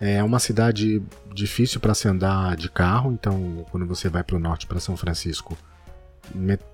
É 0.00 0.22
uma 0.22 0.38
cidade 0.38 1.02
difícil 1.32 1.80
para 1.80 1.94
se 1.94 2.08
andar 2.08 2.56
de 2.56 2.68
carro, 2.68 3.12
então 3.12 3.64
quando 3.70 3.86
você 3.86 4.08
vai 4.08 4.22
para 4.22 4.36
o 4.36 4.40
norte, 4.40 4.66
para 4.66 4.80
São 4.80 4.96
Francisco, 4.96 5.56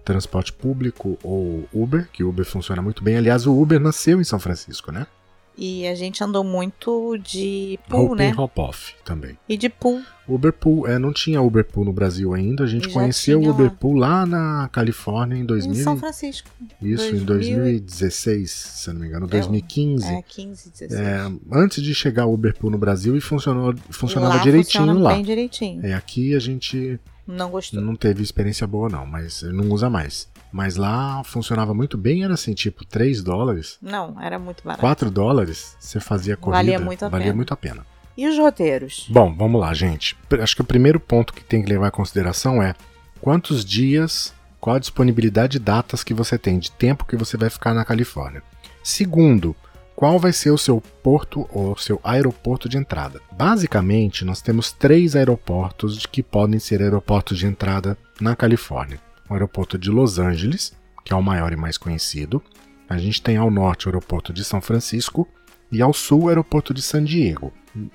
transporte 0.04 0.52
público 0.52 1.18
ou 1.22 1.68
Uber, 1.72 2.08
que 2.12 2.24
Uber 2.24 2.44
funciona 2.44 2.80
muito 2.80 3.02
bem. 3.02 3.16
Aliás, 3.16 3.46
o 3.46 3.60
Uber 3.60 3.80
nasceu 3.80 4.20
em 4.20 4.24
São 4.24 4.38
Francisco, 4.38 4.90
né? 4.92 5.06
E 5.62 5.86
a 5.86 5.94
gente 5.94 6.24
andou 6.24 6.42
muito 6.42 7.18
de 7.18 7.78
pool, 7.86 8.12
hop 8.12 8.18
né? 8.18 8.32
hop 8.34 8.58
off 8.58 8.94
também. 9.04 9.36
E 9.46 9.58
de 9.58 9.68
pool. 9.68 10.00
Uber 10.26 10.52
Pool, 10.52 10.86
é, 10.86 10.98
não 10.98 11.12
tinha 11.12 11.42
Uber 11.42 11.64
Pool 11.64 11.84
no 11.84 11.92
Brasil 11.92 12.32
ainda. 12.32 12.62
A 12.64 12.66
gente 12.66 12.86
Já 12.88 12.94
conheceu 12.94 13.38
o 13.38 13.40
tinha 13.42 13.52
Uber 13.52 13.66
lá. 13.66 13.76
Pool 13.78 13.94
lá 13.94 14.24
na 14.24 14.70
Califórnia 14.72 15.36
em 15.36 15.44
2000. 15.44 15.72
Em 15.72 15.82
São 15.82 15.96
Francisco. 15.98 16.48
Isso, 16.80 17.14
em 17.14 17.24
2000. 17.24 17.56
2016, 17.56 18.50
se 18.50 18.92
não 18.92 19.00
me 19.00 19.08
engano, 19.08 19.26
2015. 19.26 20.06
É, 20.06 20.22
15, 20.22 20.70
16. 20.70 20.92
É, 21.00 21.32
antes 21.52 21.82
de 21.82 21.94
chegar 21.94 22.26
o 22.26 22.32
Uber 22.32 22.56
Pool 22.56 22.70
no 22.70 22.78
Brasil 22.78 23.16
e 23.16 23.20
funcionou, 23.20 23.74
funcionava 23.90 24.36
lá 24.36 24.42
direitinho 24.42 24.84
funciona 24.84 25.00
lá. 25.00 25.14
bem 25.14 25.24
direitinho. 25.24 25.84
É, 25.84 25.92
aqui 25.94 26.34
a 26.34 26.38
gente 26.38 26.98
Não 27.26 27.50
gostou. 27.50 27.80
não 27.82 27.96
teve 27.96 28.22
experiência 28.22 28.66
boa 28.66 28.88
não, 28.88 29.04
mas 29.04 29.42
não 29.42 29.68
usa 29.70 29.90
mais. 29.90 30.28
Mas 30.52 30.76
lá 30.76 31.22
funcionava 31.24 31.72
muito 31.72 31.96
bem, 31.96 32.24
era 32.24 32.34
assim, 32.34 32.54
tipo 32.54 32.84
3 32.84 33.22
dólares, 33.22 33.78
Não, 33.80 34.20
era 34.20 34.38
muito 34.38 34.64
barato. 34.64 34.80
4 34.80 35.10
dólares, 35.10 35.76
você 35.78 36.00
fazia 36.00 36.36
corrida. 36.36 36.58
Valia 36.58 36.78
muito 36.80 37.04
a 37.04 37.08
valia 37.08 37.26
pena. 37.26 37.36
muito 37.36 37.54
a 37.54 37.56
pena. 37.56 37.86
E 38.16 38.26
os 38.26 38.36
roteiros? 38.36 39.06
Bom, 39.08 39.34
vamos 39.34 39.60
lá, 39.60 39.72
gente. 39.72 40.16
Acho 40.40 40.56
que 40.56 40.62
o 40.62 40.64
primeiro 40.64 40.98
ponto 40.98 41.32
que 41.32 41.44
tem 41.44 41.62
que 41.62 41.70
levar 41.70 41.88
em 41.88 41.92
consideração 41.92 42.62
é 42.62 42.74
quantos 43.20 43.64
dias, 43.64 44.34
qual 44.60 44.76
a 44.76 44.80
disponibilidade 44.80 45.52
de 45.52 45.58
datas 45.60 46.02
que 46.02 46.12
você 46.12 46.36
tem, 46.36 46.58
de 46.58 46.70
tempo 46.72 47.06
que 47.06 47.16
você 47.16 47.36
vai 47.36 47.48
ficar 47.48 47.72
na 47.72 47.84
Califórnia. 47.84 48.42
Segundo, 48.82 49.54
qual 49.94 50.18
vai 50.18 50.32
ser 50.32 50.50
o 50.50 50.58
seu 50.58 50.82
porto 51.02 51.48
ou 51.52 51.76
seu 51.76 52.00
aeroporto 52.02 52.68
de 52.68 52.78
entrada. 52.78 53.20
Basicamente, 53.32 54.24
nós 54.24 54.40
temos 54.40 54.72
três 54.72 55.14
aeroportos 55.14 56.06
que 56.06 56.22
podem 56.22 56.58
ser 56.58 56.80
aeroportos 56.82 57.38
de 57.38 57.46
entrada 57.46 57.96
na 58.20 58.34
Califórnia. 58.34 58.98
O 59.30 59.34
aeroporto 59.34 59.78
de 59.78 59.90
Los 59.90 60.18
Angeles, 60.18 60.72
que 61.04 61.12
é 61.12 61.16
o 61.16 61.22
maior 61.22 61.52
e 61.52 61.56
mais 61.56 61.78
conhecido. 61.78 62.42
A 62.88 62.98
gente 62.98 63.22
tem 63.22 63.36
ao 63.36 63.50
norte 63.50 63.86
o 63.86 63.88
aeroporto 63.88 64.32
de 64.32 64.44
São 64.44 64.60
Francisco 64.60 65.28
e 65.70 65.80
ao 65.80 65.92
sul 65.92 66.24
o 66.24 66.28
aeroporto 66.28 66.74
de 66.74 66.82
San 66.82 67.04
Diego. 67.04 67.52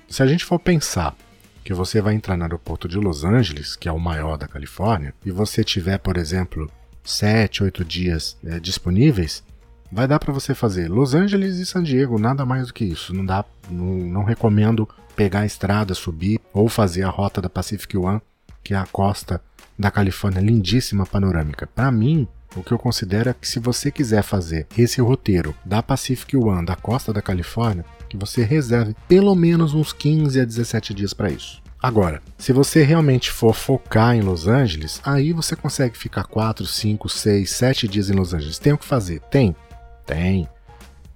Se 0.08 0.22
a 0.22 0.26
gente 0.26 0.46
for 0.46 0.58
pensar 0.58 1.14
que 1.62 1.74
você 1.74 2.00
vai 2.00 2.14
entrar 2.14 2.38
no 2.38 2.44
aeroporto 2.44 2.88
de 2.88 2.96
Los 2.96 3.22
Angeles, 3.22 3.76
que 3.76 3.86
é 3.86 3.92
o 3.92 3.98
maior 3.98 4.38
da 4.38 4.48
Califórnia, 4.48 5.12
e 5.26 5.30
você 5.30 5.62
tiver, 5.62 5.98
por 5.98 6.16
exemplo, 6.16 6.70
7, 7.04 7.64
8 7.64 7.84
dias 7.84 8.38
eh, 8.42 8.58
disponíveis, 8.58 9.44
vai 9.92 10.08
dar 10.08 10.18
para 10.18 10.32
você 10.32 10.54
fazer 10.54 10.88
Los 10.88 11.14
Angeles 11.14 11.56
e 11.56 11.66
San 11.66 11.82
Diego, 11.82 12.18
nada 12.18 12.46
mais 12.46 12.68
do 12.68 12.72
que 12.72 12.84
isso. 12.84 13.12
Não 13.12 13.26
dá, 13.26 13.44
não, 13.70 13.84
não 13.84 14.24
recomendo 14.24 14.88
pegar 15.14 15.40
a 15.40 15.46
estrada, 15.46 15.94
subir 15.94 16.40
ou 16.52 16.68
fazer 16.68 17.02
a 17.02 17.10
rota 17.10 17.42
da 17.42 17.50
Pacific 17.50 17.96
One, 17.96 18.22
que 18.64 18.72
é 18.72 18.76
a 18.76 18.86
costa 18.86 19.42
da 19.78 19.90
Califórnia 19.90 20.40
lindíssima 20.40 21.04
panorâmica. 21.06 21.66
Para 21.66 21.90
mim, 21.90 22.26
o 22.54 22.62
que 22.62 22.72
eu 22.72 22.78
considero 22.78 23.30
é 23.30 23.34
que 23.34 23.46
se 23.46 23.58
você 23.58 23.90
quiser 23.90 24.22
fazer 24.22 24.66
esse 24.76 25.00
roteiro 25.00 25.54
da 25.64 25.82
Pacific 25.82 26.36
One, 26.36 26.64
da 26.64 26.74
costa 26.74 27.12
da 27.12 27.20
Califórnia, 27.20 27.84
que 28.08 28.16
você 28.16 28.42
reserve 28.42 28.96
pelo 29.06 29.34
menos 29.34 29.74
uns 29.74 29.92
15 29.92 30.40
a 30.40 30.44
17 30.44 30.94
dias 30.94 31.12
para 31.12 31.30
isso. 31.30 31.62
Agora, 31.82 32.22
se 32.38 32.52
você 32.52 32.82
realmente 32.82 33.30
for 33.30 33.54
focar 33.54 34.16
em 34.16 34.22
Los 34.22 34.48
Angeles, 34.48 35.00
aí 35.04 35.32
você 35.32 35.54
consegue 35.54 35.96
ficar 35.96 36.24
4, 36.24 36.64
5, 36.64 37.08
6, 37.08 37.50
7 37.50 37.86
dias 37.86 38.08
em 38.08 38.14
Los 38.14 38.32
Angeles. 38.32 38.58
Tem 38.58 38.72
o 38.72 38.78
que 38.78 38.84
fazer? 38.84 39.20
Tem? 39.30 39.54
Tem. 40.06 40.48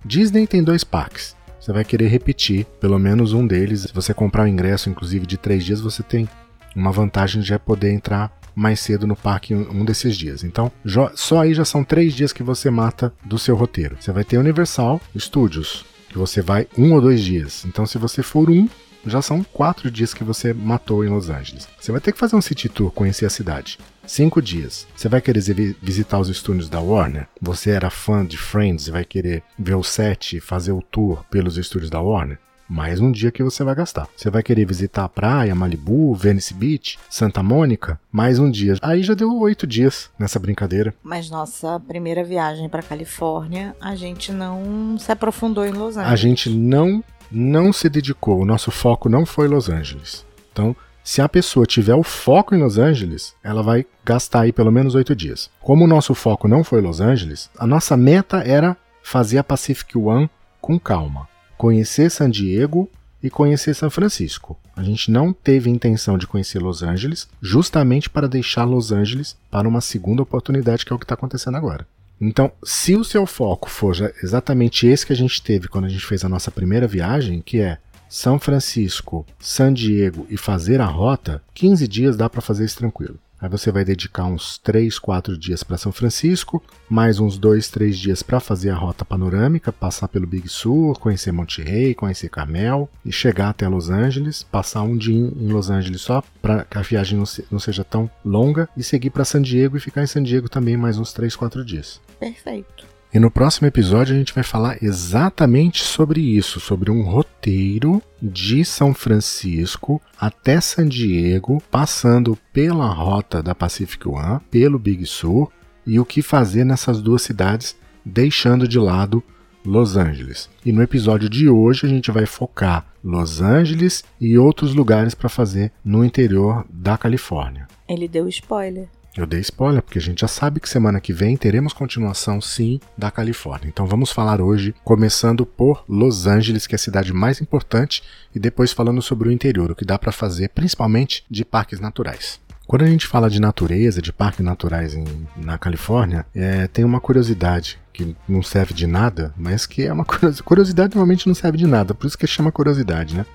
Disney 0.05 0.47
tem 0.47 0.63
dois 0.63 0.85
parques. 0.85 1.35
Você 1.59 1.73
vai 1.73 1.85
querer 1.85 2.09
repetir 2.09 2.67
pelo 2.79 2.99
menos 2.99 3.33
um 3.33 3.47
deles. 3.47 3.83
Se 3.83 3.93
você 3.93 4.13
comprar 4.13 4.45
o 4.45 4.47
ingresso, 4.47 4.91
inclusive 4.91 5.27
de 5.27 5.39
3 5.39 5.65
dias, 5.65 5.81
você 5.81 6.03
tem 6.03 6.29
uma 6.77 6.93
vantagem 6.93 7.43
de 7.43 7.59
poder 7.59 7.93
entrar 7.93 8.39
mais 8.61 8.79
cedo 8.81 9.07
no 9.07 9.17
parque 9.17 9.55
um 9.55 9.85
desses 9.85 10.15
dias. 10.17 10.45
Então, 10.45 10.71
só 11.15 11.41
aí 11.41 11.55
já 11.55 11.65
são 11.65 11.83
três 11.83 12.15
dias 12.15 12.33
que 12.33 12.43
você 12.43 12.69
mata 12.71 13.11
do 13.25 13.39
seu 13.39 13.57
roteiro. 13.57 13.97
Você 13.99 14.13
vai 14.13 14.23
ter 14.23 14.37
Universal 14.37 15.01
Studios, 15.19 15.85
que 16.11 16.19
você 16.19 16.43
vai 16.43 16.67
um 16.77 16.93
ou 16.93 17.01
dois 17.01 17.23
dias. 17.23 17.65
Então, 17.65 17.87
se 17.87 17.97
você 17.97 18.23
for 18.23 18.51
um, 18.51 18.69
já 19.07 19.23
são 19.23 19.43
quatro 19.43 19.91
dias 19.91 20.13
que 20.13 20.23
você 20.23 20.53
matou 20.53 21.03
em 21.03 21.09
Los 21.09 21.31
Angeles. 21.31 21.67
Você 21.81 21.91
vai 21.91 22.03
ter 22.03 22.13
que 22.13 22.19
fazer 22.19 22.37
um 22.37 22.43
city 22.43 22.69
tour, 22.69 22.91
conhecer 22.91 23.25
a 23.25 23.31
cidade. 23.31 23.79
Cinco 24.07 24.43
dias. 24.43 24.87
Você 24.95 25.09
vai 25.09 25.23
querer 25.23 25.41
vi- 25.41 25.75
visitar 25.81 26.19
os 26.19 26.29
estúdios 26.29 26.69
da 26.69 26.81
Warner? 26.81 27.27
Você 27.41 27.71
era 27.71 27.89
fã 27.89 28.27
de 28.27 28.37
Friends 28.37 28.89
e 28.89 28.91
vai 28.91 29.05
querer 29.07 29.43
ver 29.59 29.75
o 29.77 29.83
set 29.83 30.39
fazer 30.41 30.73
o 30.73 30.83
tour 30.83 31.25
pelos 31.31 31.57
estúdios 31.57 31.89
da 31.91 32.01
Warner? 32.01 32.39
Mais 32.73 33.01
um 33.01 33.11
dia 33.11 33.33
que 33.33 33.43
você 33.43 33.65
vai 33.65 33.75
gastar. 33.75 34.07
Você 34.17 34.31
vai 34.31 34.45
querer 34.45 34.65
visitar 34.65 35.03
a 35.03 35.09
praia, 35.09 35.53
Malibu, 35.57 36.15
Venice 36.15 36.55
Beach, 36.55 37.01
Santa 37.11 37.43
Mônica? 37.43 37.99
Mais 38.13 38.39
um 38.39 38.49
dia. 38.49 38.77
Aí 38.81 39.03
já 39.03 39.13
deu 39.13 39.37
oito 39.41 39.67
dias 39.67 40.09
nessa 40.17 40.39
brincadeira. 40.39 40.95
Mas 41.03 41.29
nossa 41.29 41.81
primeira 41.81 42.23
viagem 42.23 42.69
pra 42.69 42.81
Califórnia, 42.81 43.75
a 43.81 43.97
gente 43.97 44.31
não 44.31 44.97
se 45.01 45.11
aprofundou 45.11 45.67
em 45.67 45.73
Los 45.73 45.99
A 45.99 46.03
Angeles. 46.03 46.21
gente 46.21 46.49
não 46.49 47.03
não 47.29 47.73
se 47.73 47.89
dedicou, 47.89 48.41
o 48.41 48.45
nosso 48.45 48.71
foco 48.71 49.09
não 49.09 49.27
foi 49.27 49.49
Los 49.49 49.69
Angeles. 49.69 50.25
Então, 50.53 50.75
se 51.03 51.21
a 51.21 51.29
pessoa 51.29 51.67
tiver 51.67 51.97
o 51.97 52.05
foco 52.05 52.55
em 52.55 52.63
Los 52.63 52.79
Angeles, 52.79 53.35
ela 53.43 53.65
vai 53.65 53.85
gastar 54.05 54.43
aí 54.43 54.53
pelo 54.53 54.71
menos 54.71 54.95
oito 54.95 55.15
dias. 55.17 55.51
Como 55.61 55.85
o 55.85 55.89
nosso 55.89 56.15
foco 56.15 56.47
não 56.47 56.63
foi 56.63 56.81
Los 56.81 57.01
Angeles, 57.01 57.51
a 57.59 57.67
nossa 57.67 57.97
meta 57.97 58.39
era 58.45 58.77
fazer 59.03 59.39
a 59.39 59.45
Pacific 59.45 59.99
One 59.99 60.31
com 60.61 60.79
calma. 60.79 61.30
Conhecer 61.61 62.11
San 62.11 62.31
Diego 62.31 62.89
e 63.23 63.29
conhecer 63.29 63.75
São 63.75 63.91
Francisco. 63.91 64.59
A 64.75 64.83
gente 64.83 65.11
não 65.11 65.31
teve 65.31 65.69
intenção 65.69 66.17
de 66.17 66.27
conhecer 66.27 66.59
Los 66.59 66.83
Angeles, 66.83 67.29
justamente 67.39 68.09
para 68.09 68.27
deixar 68.27 68.65
Los 68.65 68.93
Angeles 68.93 69.37
para 69.51 69.69
uma 69.69 69.83
segunda 69.83 70.23
oportunidade, 70.23 70.87
que 70.87 70.91
é 70.91 70.97
o 70.97 70.99
que 70.99 71.05
está 71.05 71.13
acontecendo 71.13 71.59
agora. 71.59 71.87
Então, 72.19 72.51
se 72.65 72.97
o 72.97 73.05
seu 73.05 73.27
foco 73.27 73.69
for 73.69 73.95
exatamente 74.23 74.87
esse 74.87 75.05
que 75.05 75.13
a 75.13 75.17
gente 75.17 75.43
teve 75.43 75.69
quando 75.69 75.85
a 75.85 75.91
gente 75.91 76.07
fez 76.07 76.25
a 76.25 76.31
nossa 76.31 76.51
primeira 76.51 76.87
viagem, 76.87 77.43
que 77.43 77.61
é 77.61 77.77
São 78.09 78.39
Francisco, 78.39 79.27
San 79.39 79.75
Diego 79.75 80.27
e 80.31 80.39
fazer 80.39 80.81
a 80.81 80.87
rota, 80.87 81.43
15 81.53 81.87
dias 81.87 82.17
dá 82.17 82.31
para 82.31 82.41
fazer 82.41 82.65
isso 82.65 82.79
tranquilo. 82.79 83.19
Aí 83.41 83.49
você 83.49 83.71
vai 83.73 83.85
dedicar 83.85 84.25
uns 84.27 84.59
3, 84.59 84.99
4 84.99 85.39
dias 85.39 85.63
para 85.63 85.79
São 85.79 85.91
Francisco, 85.91 86.63
mais 86.91 87.19
uns 87.19 87.39
2, 87.39 87.69
3 87.71 87.99
dias 87.99 88.23
para 88.23 88.39
fazer 88.39 88.69
a 88.71 88.75
rota 88.75 89.03
panorâmica, 89.05 89.73
passar 89.73 90.09
pelo 90.09 90.27
Big 90.27 90.47
Sur, 90.49 90.99
conhecer 90.99 91.33
Monte 91.33 91.63
Rey, 91.63 91.95
conhecer 91.95 92.29
Carmel 92.29 92.89
e 93.05 93.11
chegar 93.11 93.49
até 93.49 93.67
Los 93.67 93.89
Angeles, 93.89 94.43
passar 94.43 94.83
um 94.83 94.97
dia 94.97 95.15
em 95.17 95.49
Los 95.49 95.71
Angeles 95.71 96.03
só 96.03 96.23
para 96.43 96.65
que 96.65 96.77
a 96.77 96.83
viagem 96.83 97.17
não, 97.19 97.25
se- 97.25 97.47
não 97.51 97.59
seja 97.59 97.83
tão 97.83 98.11
longa 98.23 98.69
e 98.77 98.83
seguir 98.83 99.09
para 99.11 99.25
San 99.25 99.41
Diego 99.41 99.77
e 99.77 99.81
ficar 99.81 100.03
em 100.03 100.07
San 100.07 100.23
Diego 100.23 100.49
também 100.49 100.77
mais 100.77 100.99
uns 100.99 101.13
3, 101.15 101.35
4 101.35 101.65
dias. 101.65 101.99
Perfeito. 102.19 102.85
E 103.13 103.19
no 103.19 103.29
próximo 103.29 103.67
episódio 103.67 104.15
a 104.15 104.19
gente 104.19 104.33
vai 104.33 104.45
falar 104.45 104.81
exatamente 104.81 105.83
sobre 105.83 106.21
isso, 106.21 106.61
sobre 106.61 106.93
um 106.93 107.03
roteiro 107.03 108.01
de 108.23 108.65
São 108.65 108.95
Francisco 108.95 110.01
até 110.19 110.61
San 110.61 110.87
Diego, 110.87 111.61
passando 111.71 112.39
pela 112.53 112.87
rota 112.87 113.43
da 113.43 113.53
Pacific 113.53 114.09
One, 114.09 114.41
pelo 114.49 114.79
Big 114.79 115.05
Sur, 115.07 115.51
e 115.85 115.99
o 115.99 116.05
que 116.05 116.23
fazer 116.23 116.63
nessas 116.63 117.03
duas 117.03 117.23
cidades, 117.23 117.77
deixando 118.05 118.69
de 118.69 118.79
lado 118.79 119.25
Los 119.65 119.97
Angeles. 119.97 120.49
E 120.65 120.71
no 120.71 120.81
episódio 120.81 121.29
de 121.29 121.49
hoje 121.49 121.87
a 121.87 121.89
gente 121.89 122.13
vai 122.13 122.27
focar 122.27 122.87
Los 123.03 123.43
Angeles 123.43 124.05
e 124.21 124.39
outros 124.39 124.73
lugares 124.73 125.17
para 125.17 125.29
fazer 125.29 125.73
no 125.85 126.05
interior 126.05 126.65
da 126.71 126.97
Califórnia. 126.97 127.67
Ele 127.89 128.07
deu 128.07 128.29
spoiler. 128.29 128.89
Eu 129.17 129.27
dei 129.27 129.41
spoiler 129.41 129.83
porque 129.83 129.99
a 129.99 130.03
gente 130.03 130.21
já 130.21 130.29
sabe 130.29 130.61
que 130.61 130.69
semana 130.69 131.01
que 131.01 131.13
vem 131.13 131.37
teremos 131.37 131.73
continuação 131.73 132.41
sim 132.41 132.81
da 132.97 133.11
Califórnia. 133.11 133.69
Então 133.69 133.87
vamos 133.87 134.13
falar 134.13 134.41
hoje, 134.41 134.75
começando 134.85 135.45
por 135.45 135.85
Los 135.89 136.27
Angeles, 136.27 136.67
que 136.67 136.75
é 136.75 136.77
a 136.77 136.79
cidade 136.79 137.13
mais 137.13 137.41
importante, 137.41 138.03
e 138.35 138.39
depois 138.39 138.73
falando 138.73 139.03
sobre 139.03 139.29
o 139.29 139.33
interior, 139.33 139.71
o 139.71 139.75
que 139.75 139.85
dá 139.85 139.99
para 139.99 140.13
fazer, 140.13 140.51
principalmente 140.51 141.25
de 141.29 141.45
parques 141.45 141.81
naturais. 141.81 142.41
Quando 142.71 142.83
a 142.83 142.87
gente 142.87 143.05
fala 143.05 143.29
de 143.29 143.41
natureza, 143.41 144.01
de 144.01 144.13
parques 144.13 144.45
naturais 144.45 144.95
em, 144.95 145.05
na 145.37 145.59
Califórnia, 145.59 146.25
é, 146.33 146.69
tem 146.69 146.85
uma 146.85 147.01
curiosidade 147.01 147.81
que 147.93 148.17
não 148.29 148.45
serve 148.45 148.73
de 148.73 148.87
nada, 148.87 149.35
mas 149.37 149.67
que 149.67 149.83
é 149.83 149.93
uma 149.93 150.05
curiosidade. 150.07 150.43
Curiosidade 150.45 150.95
normalmente 150.95 151.27
não 151.27 151.35
serve 151.35 151.59
de 151.59 151.67
nada, 151.67 151.95
por 151.95 152.07
isso 152.07 152.17
que 152.17 152.29
chama 152.29 152.53
curiosidade, 152.53 153.17
né? 153.17 153.27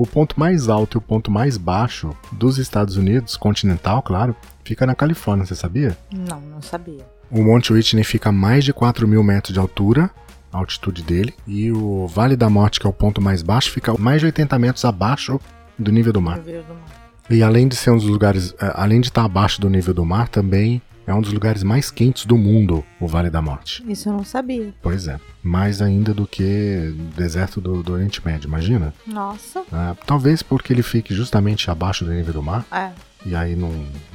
O 0.00 0.06
ponto 0.06 0.40
mais 0.40 0.70
alto 0.70 0.96
e 0.96 0.98
o 0.98 1.00
ponto 1.02 1.30
mais 1.30 1.58
baixo 1.58 2.16
dos 2.32 2.56
Estados 2.56 2.96
Unidos, 2.96 3.36
continental, 3.36 4.00
claro, 4.00 4.34
fica 4.64 4.86
na 4.86 4.94
Califórnia, 4.94 5.44
você 5.44 5.54
sabia? 5.54 5.94
Não, 6.10 6.40
não 6.40 6.62
sabia. 6.62 7.06
O 7.30 7.42
Monte 7.42 7.70
Whitney 7.70 8.02
fica 8.02 8.30
a 8.30 8.32
mais 8.32 8.64
de 8.64 8.72
4 8.72 9.06
mil 9.06 9.22
metros 9.22 9.52
de 9.52 9.60
altura, 9.60 10.10
a 10.50 10.56
altitude 10.56 11.02
dele, 11.02 11.34
e 11.46 11.70
o 11.70 12.06
Vale 12.06 12.34
da 12.34 12.48
Morte, 12.48 12.80
que 12.80 12.86
é 12.86 12.88
o 12.88 12.94
ponto 12.94 13.20
mais 13.20 13.42
baixo, 13.42 13.70
fica 13.70 13.92
mais 13.98 14.20
de 14.20 14.24
80 14.24 14.58
metros 14.58 14.86
abaixo 14.86 15.38
do 15.78 15.92
nível 15.92 16.14
do 16.14 16.20
mar. 16.22 16.38
Nível 16.38 16.62
do 16.62 16.72
mar. 16.72 17.12
E 17.28 17.42
além 17.42 17.68
de 17.68 17.76
ser 17.76 17.90
um 17.90 17.98
dos 17.98 18.06
lugares, 18.06 18.54
é, 18.58 18.72
além 18.76 19.02
de 19.02 19.08
estar 19.08 19.26
abaixo 19.26 19.60
do 19.60 19.68
nível 19.68 19.92
do 19.92 20.06
mar, 20.06 20.30
também 20.30 20.80
é 21.10 21.14
um 21.14 21.20
dos 21.20 21.32
lugares 21.32 21.62
mais 21.62 21.90
quentes 21.90 22.24
do 22.24 22.36
mundo, 22.38 22.84
o 23.00 23.06
Vale 23.06 23.28
da 23.30 23.42
Morte. 23.42 23.84
Isso 23.86 24.08
eu 24.08 24.12
não 24.12 24.24
sabia. 24.24 24.72
Pois 24.82 25.06
é. 25.08 25.18
Mais 25.42 25.80
ainda 25.82 26.12
do 26.14 26.26
que 26.26 26.92
o 26.94 27.16
deserto 27.16 27.60
do, 27.60 27.82
do 27.82 27.92
Oriente 27.92 28.24
Médio, 28.24 28.46
imagina? 28.48 28.94
Nossa. 29.06 29.60
É, 29.60 29.96
talvez 30.06 30.42
porque 30.42 30.72
ele 30.72 30.82
fique 30.82 31.14
justamente 31.14 31.70
abaixo 31.70 32.04
do 32.04 32.12
nível 32.12 32.32
do 32.34 32.42
mar, 32.42 32.64
É, 32.70 32.90
e 33.24 33.34
aí 33.34 33.54
não, 33.56 33.72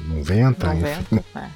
não 0.08 0.24
venta, 0.24 0.68
não 0.68 0.75
enfim. 0.80 1.06
vento. 1.12 1.25
É. 1.36 1.48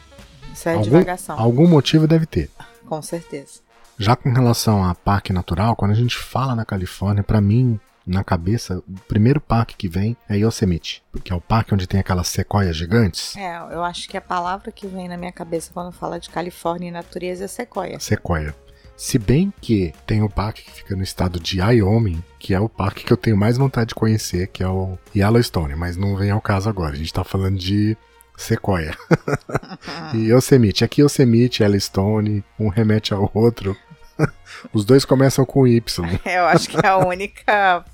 Isso 0.54 0.68
é 0.70 0.74
Algum- 0.74 0.84
divagação. 0.84 1.40
Algum 1.40 1.68
motivo 1.68 2.08
deve 2.08 2.26
ter. 2.26 2.50
Com 2.86 3.02
certeza. 3.02 3.62
Já 3.98 4.16
com 4.16 4.32
relação 4.32 4.84
a 4.84 4.96
parque 4.96 5.32
natural, 5.34 5.76
quando 5.76 5.92
a 5.92 5.96
gente 5.96 6.16
fala 6.18 6.56
na 6.56 6.66
Califórnia, 6.66 7.22
pra 7.24 7.40
mim, 7.42 7.80
na 8.06 8.24
cabeça, 8.24 8.80
o 8.80 9.00
primeiro 9.08 9.40
parque 9.40 9.76
que 9.76 9.88
vem 9.88 10.18
é 10.28 10.38
Yosemite, 10.38 11.04
que 11.24 11.32
é 11.32 11.36
o 11.36 11.42
parque 11.42 11.74
onde 11.74 11.88
tem 11.88 12.00
aquelas 12.00 12.28
sequoias 12.28 12.76
gigantes. 12.76 13.36
É, 13.36 13.58
eu 13.72 13.84
acho 13.84 14.10
que 14.10 14.18
a 14.18 14.22
palavra 14.22 14.72
que 14.72 14.88
vem 14.88 15.08
na 15.08 15.18
minha 15.18 15.32
cabeça 15.32 15.72
quando 15.74 15.92
fala 15.92 16.20
de 16.20 16.30
Califórnia 16.30 16.88
e 16.88 16.92
natureza 16.92 17.46
é 17.46 17.48
sequoia. 17.48 18.00
Sequoia. 18.00 18.56
Se 18.98 19.18
bem 19.18 19.54
que 19.62 19.94
tem 20.06 20.22
o 20.22 20.30
parque 20.30 20.64
que 20.64 20.72
fica 20.72 20.94
no 20.94 21.04
estado 21.04 21.40
de 21.40 21.62
Wyoming, 21.62 22.22
que 22.38 22.54
é 22.54 22.60
o 22.60 22.68
parque 22.68 23.06
que 23.06 23.14
eu 23.14 23.18
tenho 23.18 23.38
mais 23.38 23.58
vontade 23.58 23.90
de 23.90 23.96
conhecer, 23.96 24.48
que 24.48 24.62
é 24.62 24.68
o 24.68 24.98
Yellowstone, 25.16 25.74
mas 25.76 25.96
não 25.96 26.18
vem 26.18 26.32
ao 26.32 26.42
caso 26.42 26.68
agora. 26.68 26.94
A 26.94 26.98
gente 26.98 27.14
tá 27.14 27.24
falando 27.24 27.58
de 27.58 27.96
Sequoia. 28.40 28.96
e 30.16 30.32
Yosemite. 30.32 30.84
Aqui 30.84 31.02
Yosemite, 31.02 31.62
Yellowstone, 31.62 32.44
um 32.60 32.70
remete 32.70 33.14
ao 33.14 33.30
outro. 33.34 33.76
Os 34.74 34.86
dois 34.86 35.06
começam 35.06 35.46
com 35.46 35.68
Y. 35.68 35.82
Eu 36.26 36.46
acho 36.46 36.70
que 36.70 36.78
é 36.78 36.88
a 36.88 36.98
única 36.98 37.86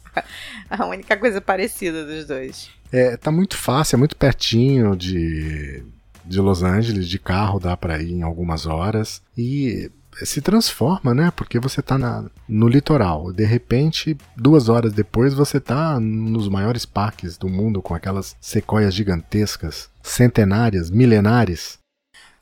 a 0.69 0.85
única 0.85 1.17
coisa 1.17 1.41
parecida 1.41 2.05
dos 2.05 2.25
dois. 2.25 2.69
É, 2.91 3.17
tá 3.17 3.31
muito 3.31 3.57
fácil, 3.57 3.95
é 3.95 3.99
muito 3.99 4.15
pertinho 4.15 4.95
de, 4.95 5.83
de 6.23 6.39
Los 6.39 6.63
Angeles, 6.63 7.07
de 7.07 7.19
carro 7.19 7.59
dá 7.59 7.75
pra 7.75 8.01
ir 8.01 8.13
em 8.13 8.21
algumas 8.23 8.65
horas. 8.65 9.21
E 9.38 9.91
se 10.23 10.39
transforma, 10.39 11.13
né? 11.13 11.31
Porque 11.35 11.59
você 11.59 11.81
tá 11.81 11.97
na, 11.97 12.25
no 12.47 12.67
litoral. 12.67 13.33
De 13.33 13.43
repente, 13.43 14.15
duas 14.38 14.69
horas 14.69 14.93
depois, 14.93 15.33
você 15.33 15.59
tá 15.59 15.99
nos 15.99 16.47
maiores 16.47 16.85
parques 16.85 17.38
do 17.38 17.49
mundo 17.49 17.81
com 17.81 17.93
aquelas 17.93 18.35
sequoias 18.39 18.93
gigantescas, 18.93 19.89
centenárias, 20.01 20.89
milenares. 20.89 21.79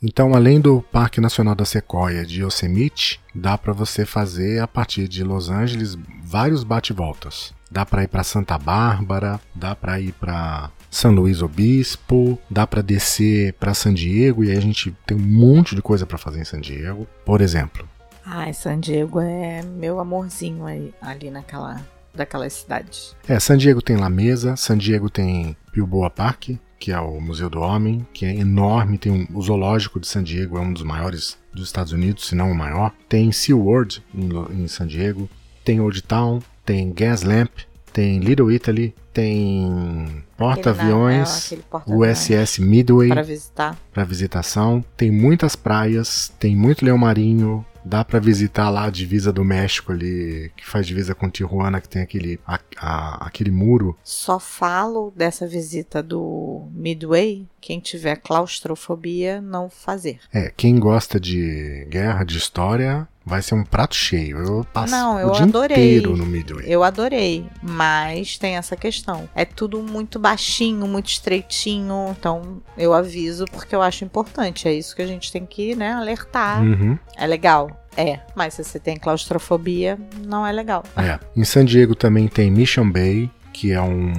Então, 0.06 0.36
além 0.36 0.60
do 0.60 0.82
Parque 0.92 1.22
Nacional 1.22 1.56
da 1.56 1.64
Sequoia 1.64 2.26
de 2.26 2.44
Yosemite, 2.44 3.22
dá 3.34 3.58
para 3.58 3.72
você 3.72 4.06
fazer 4.06 4.62
a 4.62 4.68
partir 4.68 5.08
de 5.08 5.24
Los 5.24 5.50
Angeles 5.50 5.98
vários 6.26 6.66
bate-voltas. 6.66 7.54
Dá 7.72 7.86
para 7.86 8.04
ir 8.04 8.10
para 8.10 8.22
Santa 8.22 8.58
Bárbara, 8.58 9.40
dá 9.56 9.74
para 9.74 10.02
ir 10.02 10.12
para 10.12 10.70
São 10.92 11.12
Luís 11.14 11.42
Obispo, 11.42 12.38
dá 12.50 12.68
para 12.68 12.82
descer 12.84 13.54
para 13.54 13.74
San 13.74 13.94
Diego 13.94 14.44
e 14.44 14.52
aí 14.52 14.58
a 14.58 14.62
gente 14.62 14.94
tem 15.08 15.16
um 15.16 15.22
monte 15.22 15.74
de 15.74 15.82
coisa 15.82 16.06
para 16.06 16.18
fazer 16.18 16.42
em 16.42 16.46
San 16.46 16.60
Diego. 16.60 17.08
Por 17.26 17.40
exemplo, 17.40 17.88
Ai, 18.26 18.54
San 18.54 18.80
Diego 18.80 19.20
é 19.22 19.62
meu 19.64 20.00
amorzinho 20.00 20.66
aí, 20.66 20.94
ali 21.02 21.30
naquela 21.32 21.82
daquelas 22.14 22.54
cidades. 22.54 23.16
é, 23.28 23.40
San 23.40 23.58
Diego 23.58 23.82
tem 23.82 23.96
La 23.96 24.10
Mesa, 24.10 24.56
San 24.56 24.78
Diego 24.78 25.10
tem 25.10 25.58
Bilboa 25.74 26.12
Park, 26.12 26.50
que 26.84 26.92
é 26.92 27.00
o 27.00 27.22
Museu 27.22 27.50
do 27.50 27.62
Homem, 27.62 28.06
que 28.12 28.26
é 28.26 28.36
enorme, 28.36 28.98
tem 28.98 29.10
um, 29.10 29.26
o 29.34 29.42
zoológico 29.42 30.02
de 30.02 30.06
San 30.06 30.22
Diego, 30.22 30.58
é 30.58 30.60
um 30.60 30.74
dos 30.74 30.84
maiores 30.84 31.38
dos 31.54 31.68
Estados 31.68 31.94
Unidos, 31.94 32.28
se 32.28 32.36
não 32.36 32.52
o 32.52 32.54
maior. 32.54 32.92
Tem 33.08 33.32
SeaWorld 33.32 34.04
em, 34.14 34.64
em 34.64 34.68
San 34.68 34.86
Diego, 34.86 35.30
tem 35.64 35.80
Old 35.80 36.04
Town, 36.04 36.42
tem 36.66 36.92
Gaslamp, 36.92 37.52
tem 37.94 38.20
Little 38.20 38.52
Italy, 38.52 38.94
tem 39.14 40.26
porta-aviões, 40.38 41.54
USS 41.88 42.60
Midway 42.60 43.08
para 43.08 43.22
visitar. 43.22 43.80
para 43.94 44.04
visitação, 44.04 44.84
tem 44.98 45.10
muitas 45.10 45.56
praias, 45.56 46.34
tem 46.38 46.54
muito 46.54 46.84
leão 46.84 46.98
marinho, 46.98 47.66
dá 47.86 48.04
para 48.04 48.20
visitar 48.20 48.70
lá 48.70 48.86
a 48.86 48.90
divisa 48.90 49.32
do 49.32 49.44
México 49.44 49.92
ali, 49.92 50.52
que 50.56 50.66
faz 50.66 50.86
divisa 50.88 51.14
com 51.14 51.30
Tijuana, 51.30 51.82
que 51.82 51.90
tem 51.90 52.02
aquele, 52.02 52.40
a- 52.46 52.60
a- 52.78 53.28
aquele 53.28 53.52
muro. 53.52 53.98
Só 54.04 54.40
falo 54.40 55.12
dessa 55.16 55.48
visita 55.48 56.02
do 56.02 56.68
Midway, 56.74 57.48
quem 57.60 57.80
tiver 57.80 58.16
claustrofobia 58.18 59.42
não 59.42 59.70
fazer. 59.70 60.20
É, 60.34 60.52
quem 60.56 60.80
gosta 60.80 61.20
de 61.20 61.86
guerra, 61.90 62.24
de 62.24 62.38
história, 62.38 63.08
vai 63.26 63.42
ser 63.42 63.56
um 63.56 63.64
prato 63.64 63.96
cheio. 63.96 64.38
Eu 64.38 64.66
passo 64.74 64.92
Não, 64.92 65.20
eu 65.20 65.30
o 65.30 65.32
dia 65.32 65.44
adorei. 65.44 65.98
inteiro 65.98 66.16
no 66.18 66.26
Midway. 66.26 66.66
Eu 66.68 66.84
adorei, 66.84 67.46
mas 67.62 68.38
tem 68.38 68.56
essa 68.58 68.76
questão. 68.76 69.28
É 69.36 69.46
tudo 69.46 69.82
muito 69.82 70.20
baixinho, 70.20 70.86
muito 70.88 71.10
estreitinho, 71.10 72.16
então 72.18 72.62
eu 72.78 72.94
aviso 72.94 73.46
porque 73.52 73.76
eu 73.76 73.82
acho 73.82 74.04
importante. 74.04 74.68
É 74.68 74.74
isso 74.74 74.96
que 74.96 75.02
a 75.02 75.08
gente 75.08 75.32
tem 75.32 75.46
que, 75.46 75.76
né, 75.76 75.94
alertar. 75.94 76.62
Uhum, 76.64 76.98
É 77.16 77.26
legal? 77.28 77.80
É, 77.96 78.20
mas 78.36 78.56
se 78.56 78.64
você 78.64 78.80
tem 78.80 78.98
claustrofobia, 78.98 80.00
não 80.26 80.46
é 80.46 80.52
legal. 80.52 80.84
é. 80.98 81.20
Em 81.36 81.44
San 81.44 81.64
Diego 81.64 81.94
também 81.96 82.28
tem 82.28 82.50
Mission 82.50 82.90
Bay, 82.90 83.30
que 83.54 83.72
é 83.72 83.82
um, 83.82 84.12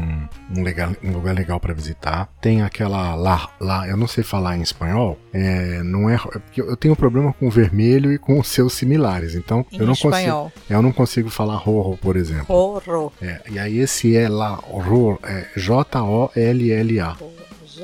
um, 0.56 0.62
legal- 0.62 0.94
um 1.02 1.12
lugar 1.12 1.34
legal 1.34 1.58
para 1.60 1.74
visitar. 1.74 2.28
Tem 2.40 2.62
aquela 2.62 3.14
lá, 3.14 3.50
lá, 3.60 3.86
eu 3.88 3.96
não 3.96 4.06
sei 4.06 4.22
falar 4.24 4.56
em 4.56 4.62
espanhol, 4.62 5.18
é, 5.32 5.82
não 5.82 6.08
é, 6.08 6.14
é 6.14 6.18
porque 6.38 6.60
eu 6.62 6.76
tenho 6.76 6.94
problema 6.96 7.32
com 7.32 7.48
o 7.48 7.50
vermelho 7.50 8.12
e 8.12 8.18
com 8.18 8.38
os 8.38 8.48
seus 8.48 8.72
similares, 8.74 9.34
então 9.34 9.66
Em 9.72 9.78
eu 9.78 9.86
não 9.86 9.94
consigo, 9.94 10.08
espanhol. 10.16 10.52
eu 10.70 10.80
não 10.82 10.92
consigo 10.92 11.28
falar 11.30 11.56
rojo, 11.56 11.98
por 11.98 12.16
exemplo. 12.16 12.46
Horror. 12.54 13.12
É, 13.20 13.40
e 13.50 13.58
aí 13.58 13.78
esse 13.78 14.16
é 14.16 14.28
lá, 14.28 14.58
horror, 14.70 15.18
é 15.24 15.46
J 15.56 16.00
O 16.02 16.30
L 16.36 16.70
L 16.72 17.00
A. 17.00 17.16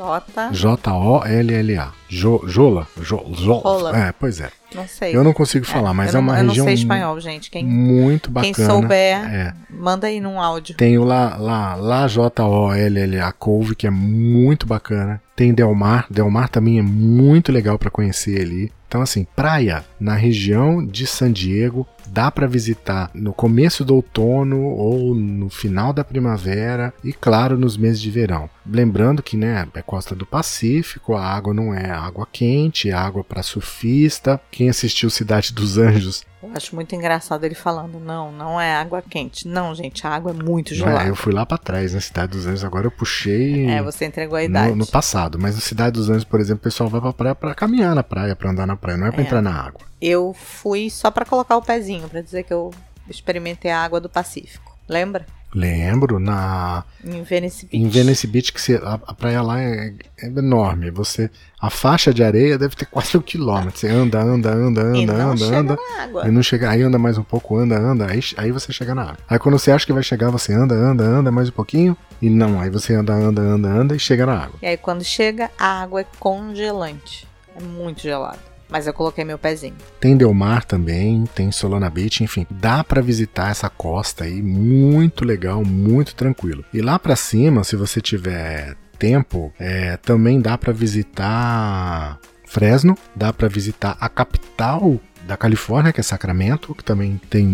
J. 0.00 0.50
J-O-L-L-A. 0.52 1.92
Jo, 2.08 2.42
Jola? 2.46 2.86
Jo, 3.00 3.24
jo, 3.34 3.52
Rola. 3.54 3.96
É, 3.96 4.12
pois 4.12 4.40
é. 4.40 4.50
Não 4.74 4.86
sei. 4.86 5.14
Eu 5.16 5.22
não 5.24 5.32
consigo 5.32 5.64
falar, 5.66 5.92
mas 5.92 6.14
eu 6.14 6.18
é 6.18 6.22
não- 6.22 6.28
uma 6.32 6.38
eu 6.40 6.46
região 6.46 6.64
não 6.64 6.70
sei 6.72 6.74
espanhol, 6.82 7.20
gente. 7.20 7.50
Quem, 7.50 7.64
muito 7.64 8.30
bacana. 8.30 8.54
quem 8.54 8.64
souber, 8.66 9.16
É. 9.34 9.54
manda 9.68 10.06
aí 10.06 10.20
num 10.20 10.40
áudio. 10.40 10.76
Tem 10.76 10.96
o 10.98 11.04
lá, 11.04 11.36
lá, 11.36 11.74
lá 11.74 12.06
J-O-L-L-A 12.06 13.32
Couve, 13.32 13.74
que 13.74 13.86
é 13.86 13.90
muito 13.90 14.66
bacana. 14.66 15.20
Tem 15.40 15.54
Delmar. 15.54 16.06
Delmar 16.10 16.50
também 16.50 16.78
é 16.78 16.82
muito 16.82 17.50
legal 17.50 17.78
para 17.78 17.90
conhecer 17.90 18.42
ali. 18.42 18.70
Então, 18.86 19.00
assim, 19.00 19.26
praia 19.34 19.82
na 19.98 20.14
região 20.14 20.84
de 20.84 21.06
San 21.06 21.32
Diego 21.32 21.86
dá 22.08 22.30
para 22.30 22.46
visitar 22.46 23.10
no 23.14 23.32
começo 23.32 23.82
do 23.82 23.94
outono 23.94 24.60
ou 24.60 25.14
no 25.14 25.48
final 25.48 25.94
da 25.94 26.04
primavera 26.04 26.92
e, 27.02 27.10
claro, 27.10 27.56
nos 27.56 27.78
meses 27.78 28.02
de 28.02 28.10
verão. 28.10 28.50
Lembrando 28.66 29.22
que, 29.22 29.34
né, 29.34 29.66
é 29.72 29.80
costa 29.80 30.14
do 30.14 30.26
Pacífico, 30.26 31.14
a 31.14 31.24
água 31.24 31.54
não 31.54 31.72
é 31.72 31.90
água 31.90 32.28
quente, 32.30 32.90
é 32.90 32.92
água 32.92 33.24
para 33.24 33.42
surfista. 33.42 34.38
Quem 34.50 34.68
assistiu 34.68 35.08
Cidade 35.08 35.54
dos 35.54 35.78
Anjos 35.78 36.22
Eu 36.42 36.50
acho 36.54 36.74
muito 36.74 36.94
engraçado 36.94 37.44
ele 37.44 37.54
falando, 37.54 38.00
não, 38.00 38.32
não 38.32 38.58
é 38.60 38.74
água 38.74 39.02
quente. 39.02 39.46
Não, 39.46 39.74
gente, 39.74 40.06
a 40.06 40.10
água 40.10 40.30
é 40.30 40.34
muito 40.34 40.74
gelada. 40.74 41.04
É, 41.04 41.10
eu 41.10 41.14
fui 41.14 41.32
lá 41.34 41.44
pra 41.44 41.58
trás, 41.58 41.92
na 41.92 42.00
Cidade 42.00 42.32
dos 42.32 42.46
Anjos, 42.46 42.64
agora 42.64 42.86
eu 42.86 42.90
puxei. 42.90 43.66
É, 43.68 43.82
você 43.82 44.06
entregou 44.06 44.36
a 44.36 44.42
idade. 44.42 44.70
No, 44.70 44.76
no 44.76 44.86
passado, 44.86 45.38
mas 45.38 45.54
na 45.54 45.60
Cidade 45.60 45.92
dos 45.92 46.08
Anjos, 46.08 46.24
por 46.24 46.40
exemplo, 46.40 46.60
o 46.60 46.64
pessoal 46.64 46.88
vai 46.88 47.00
pra 47.00 47.12
praia 47.12 47.34
pra 47.34 47.54
caminhar 47.54 47.94
na 47.94 48.02
praia, 48.02 48.34
pra 48.34 48.50
andar 48.50 48.66
na 48.66 48.76
praia, 48.76 48.96
não 48.96 49.06
é 49.06 49.10
pra 49.10 49.20
É. 49.22 49.24
entrar 49.26 49.42
na 49.42 49.52
água. 49.54 49.82
Eu 50.00 50.34
fui 50.34 50.88
só 50.88 51.10
pra 51.10 51.26
colocar 51.26 51.56
o 51.58 51.62
pezinho, 51.62 52.08
pra 52.08 52.22
dizer 52.22 52.44
que 52.44 52.52
eu 52.54 52.70
experimentei 53.08 53.70
a 53.70 53.78
água 53.78 54.00
do 54.00 54.08
Pacífico. 54.08 54.74
Lembra? 54.88 55.26
Lembro, 55.54 56.18
na 56.20 56.84
Em 57.04 57.22
Venice 57.22 57.66
Beach. 57.66 57.76
em 57.84 57.88
Venice 57.88 58.26
Beach, 58.26 58.52
que 58.52 58.60
você- 58.60 58.76
a, 58.82 58.94
a 59.06 59.14
praia 59.14 59.42
lá 59.42 59.60
é, 59.60 59.92
é 60.22 60.26
enorme. 60.28 60.90
Você, 60.90 61.28
a 61.60 61.68
faixa 61.68 62.14
de 62.14 62.22
areia 62.22 62.56
deve 62.56 62.76
ter 62.76 62.86
quase 62.90 63.16
um 63.16 63.20
quilômetro. 63.20 63.78
Você 63.78 63.88
anda, 63.88 64.20
anda, 64.20 64.50
anda, 64.52 64.80
E 64.96 65.02
anda, 65.04 65.12
não 65.14 65.30
anda, 65.32 65.36
chega 65.44 65.56
anda. 65.58 65.76
na 65.76 66.02
água. 66.04 66.28
E 66.28 66.30
não 66.30 66.42
chega, 66.42 66.70
aí 66.70 66.82
anda 66.82 66.98
mais 66.98 67.18
um 67.18 67.22
pouco, 67.24 67.56
anda, 67.56 67.76
anda, 67.78 68.06
aí, 68.10 68.20
aí 68.36 68.52
você 68.52 68.72
chega 68.72 68.94
na 68.94 69.02
água. 69.02 69.18
Aí 69.28 69.38
quando 69.38 69.58
você 69.58 69.72
acha 69.72 69.84
que 69.84 69.92
vai 69.92 70.02
chegar, 70.02 70.30
você 70.30 70.52
anda, 70.52 70.74
anda, 70.74 71.02
anda 71.04 71.30
mais 71.30 71.48
um 71.48 71.52
pouquinho. 71.52 71.96
E 72.22 72.30
não, 72.30 72.60
aí 72.60 72.70
você 72.70 72.94
anda, 72.94 73.12
anda, 73.12 73.40
anda, 73.42 73.68
anda 73.68 73.96
e 73.96 73.98
chega 73.98 74.26
na 74.26 74.34
água. 74.44 74.54
E 74.62 74.66
aí 74.66 74.76
quando 74.76 75.02
chega, 75.02 75.50
a 75.58 75.82
água 75.82 76.02
é 76.02 76.06
congelante. 76.18 77.26
É 77.56 77.60
muito 77.62 78.00
gelado. 78.02 78.38
Mas 78.70 78.86
eu 78.86 78.94
coloquei 78.94 79.24
meu 79.24 79.38
pezinho. 79.38 79.74
Tem 79.98 80.16
Delmar 80.16 80.64
também, 80.64 81.24
tem 81.34 81.50
Solana 81.50 81.90
Beach, 81.90 82.22
enfim, 82.22 82.46
dá 82.50 82.84
pra 82.84 83.00
visitar 83.00 83.50
essa 83.50 83.68
costa 83.68 84.24
aí, 84.24 84.40
muito 84.42 85.24
legal, 85.24 85.64
muito 85.64 86.14
tranquilo. 86.14 86.64
E 86.72 86.80
lá 86.80 86.98
pra 86.98 87.16
cima, 87.16 87.64
se 87.64 87.76
você 87.76 88.00
tiver 88.00 88.76
tempo, 88.98 89.52
é, 89.58 89.96
também 89.96 90.40
dá 90.40 90.56
pra 90.56 90.72
visitar 90.72 92.18
Fresno, 92.44 92.96
dá 93.14 93.32
pra 93.32 93.48
visitar 93.48 93.96
a 94.00 94.08
capital 94.08 95.00
da 95.26 95.36
Califórnia, 95.36 95.92
que 95.92 96.00
é 96.00 96.02
Sacramento, 96.02 96.74
que 96.74 96.82
também 96.82 97.20
tem 97.30 97.46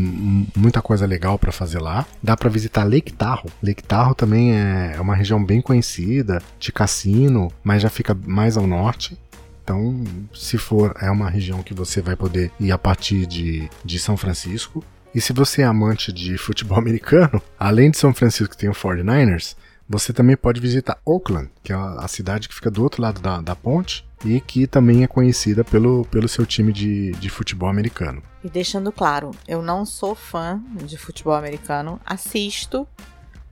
muita 0.57 0.81
coisa 0.81 1.05
legal 1.05 1.39
pra 1.39 1.53
fazer 1.53 1.79
lá. 1.79 2.07
Dá 2.23 2.37
pra 2.37 2.49
visitar 2.49 2.85
Lake 2.85 3.13
Tahoe. 3.13 3.51
Lake 3.63 3.83
Tahoe 3.83 4.15
também 4.15 4.59
é 4.59 4.99
uma 4.99 5.15
região 5.15 5.45
bem 5.45 5.61
conhecida 5.61 6.41
de 6.59 6.73
cassino, 6.73 7.53
mas 7.63 7.83
já 7.83 7.91
fica 7.91 8.17
mais 8.27 8.57
ao 8.57 8.67
norte. 8.67 9.19
Então, 9.67 10.05
se 10.33 10.57
for, 10.57 10.95
é 11.03 11.11
uma 11.11 11.29
região 11.29 11.61
que 11.61 11.75
você 11.75 12.01
vai 12.01 12.15
poder 12.15 12.53
ir 12.61 12.71
a 12.71 12.79
partir 12.79 13.27
de, 13.27 13.69
de 13.85 13.99
São 13.99 14.17
Francisco. 14.17 14.85
E 15.13 15.21
se 15.21 15.33
você 15.33 15.63
é 15.63 15.65
amante 15.65 16.13
de 16.13 16.39
futebol 16.39 16.79
americano, 16.79 17.43
além 17.59 17.91
de 17.91 17.99
São 17.99 18.15
Francisco 18.15 18.55
que 18.55 18.61
tem 18.61 18.71
o 18.71 18.73
49ers, 18.73 19.57
você 19.89 20.13
também 20.13 20.37
pode 20.37 20.61
visitar 20.61 20.99
Oakland, 21.05 21.51
que 21.65 21.73
é 21.73 21.77
a 21.77 22.07
cidade 22.07 22.49
que 22.49 22.55
fica 22.55 22.71
do 22.71 22.81
outro 22.81 23.03
lado 23.03 23.21
da, 23.21 23.41
da 23.41 23.57
ponte 23.57 24.07
e 24.25 24.41
que 24.41 24.69
também 24.69 25.03
é 25.03 25.09
conhecida 25.09 25.65
pelo, 25.65 26.05
pelo 26.13 26.29
seu 26.29 26.47
time 26.47 26.73
de, 26.73 27.11
de 27.13 27.29
futebol 27.29 27.69
americano. 27.69 28.23
E 28.45 28.49
deixando 28.49 28.93
claro, 28.93 29.33
eu 29.49 29.63
não 29.63 29.85
sou 29.85 30.15
fã 30.15 30.63
de 30.85 30.97
futebol 30.97 31.35
americano, 31.35 32.01
assisto, 32.07 32.87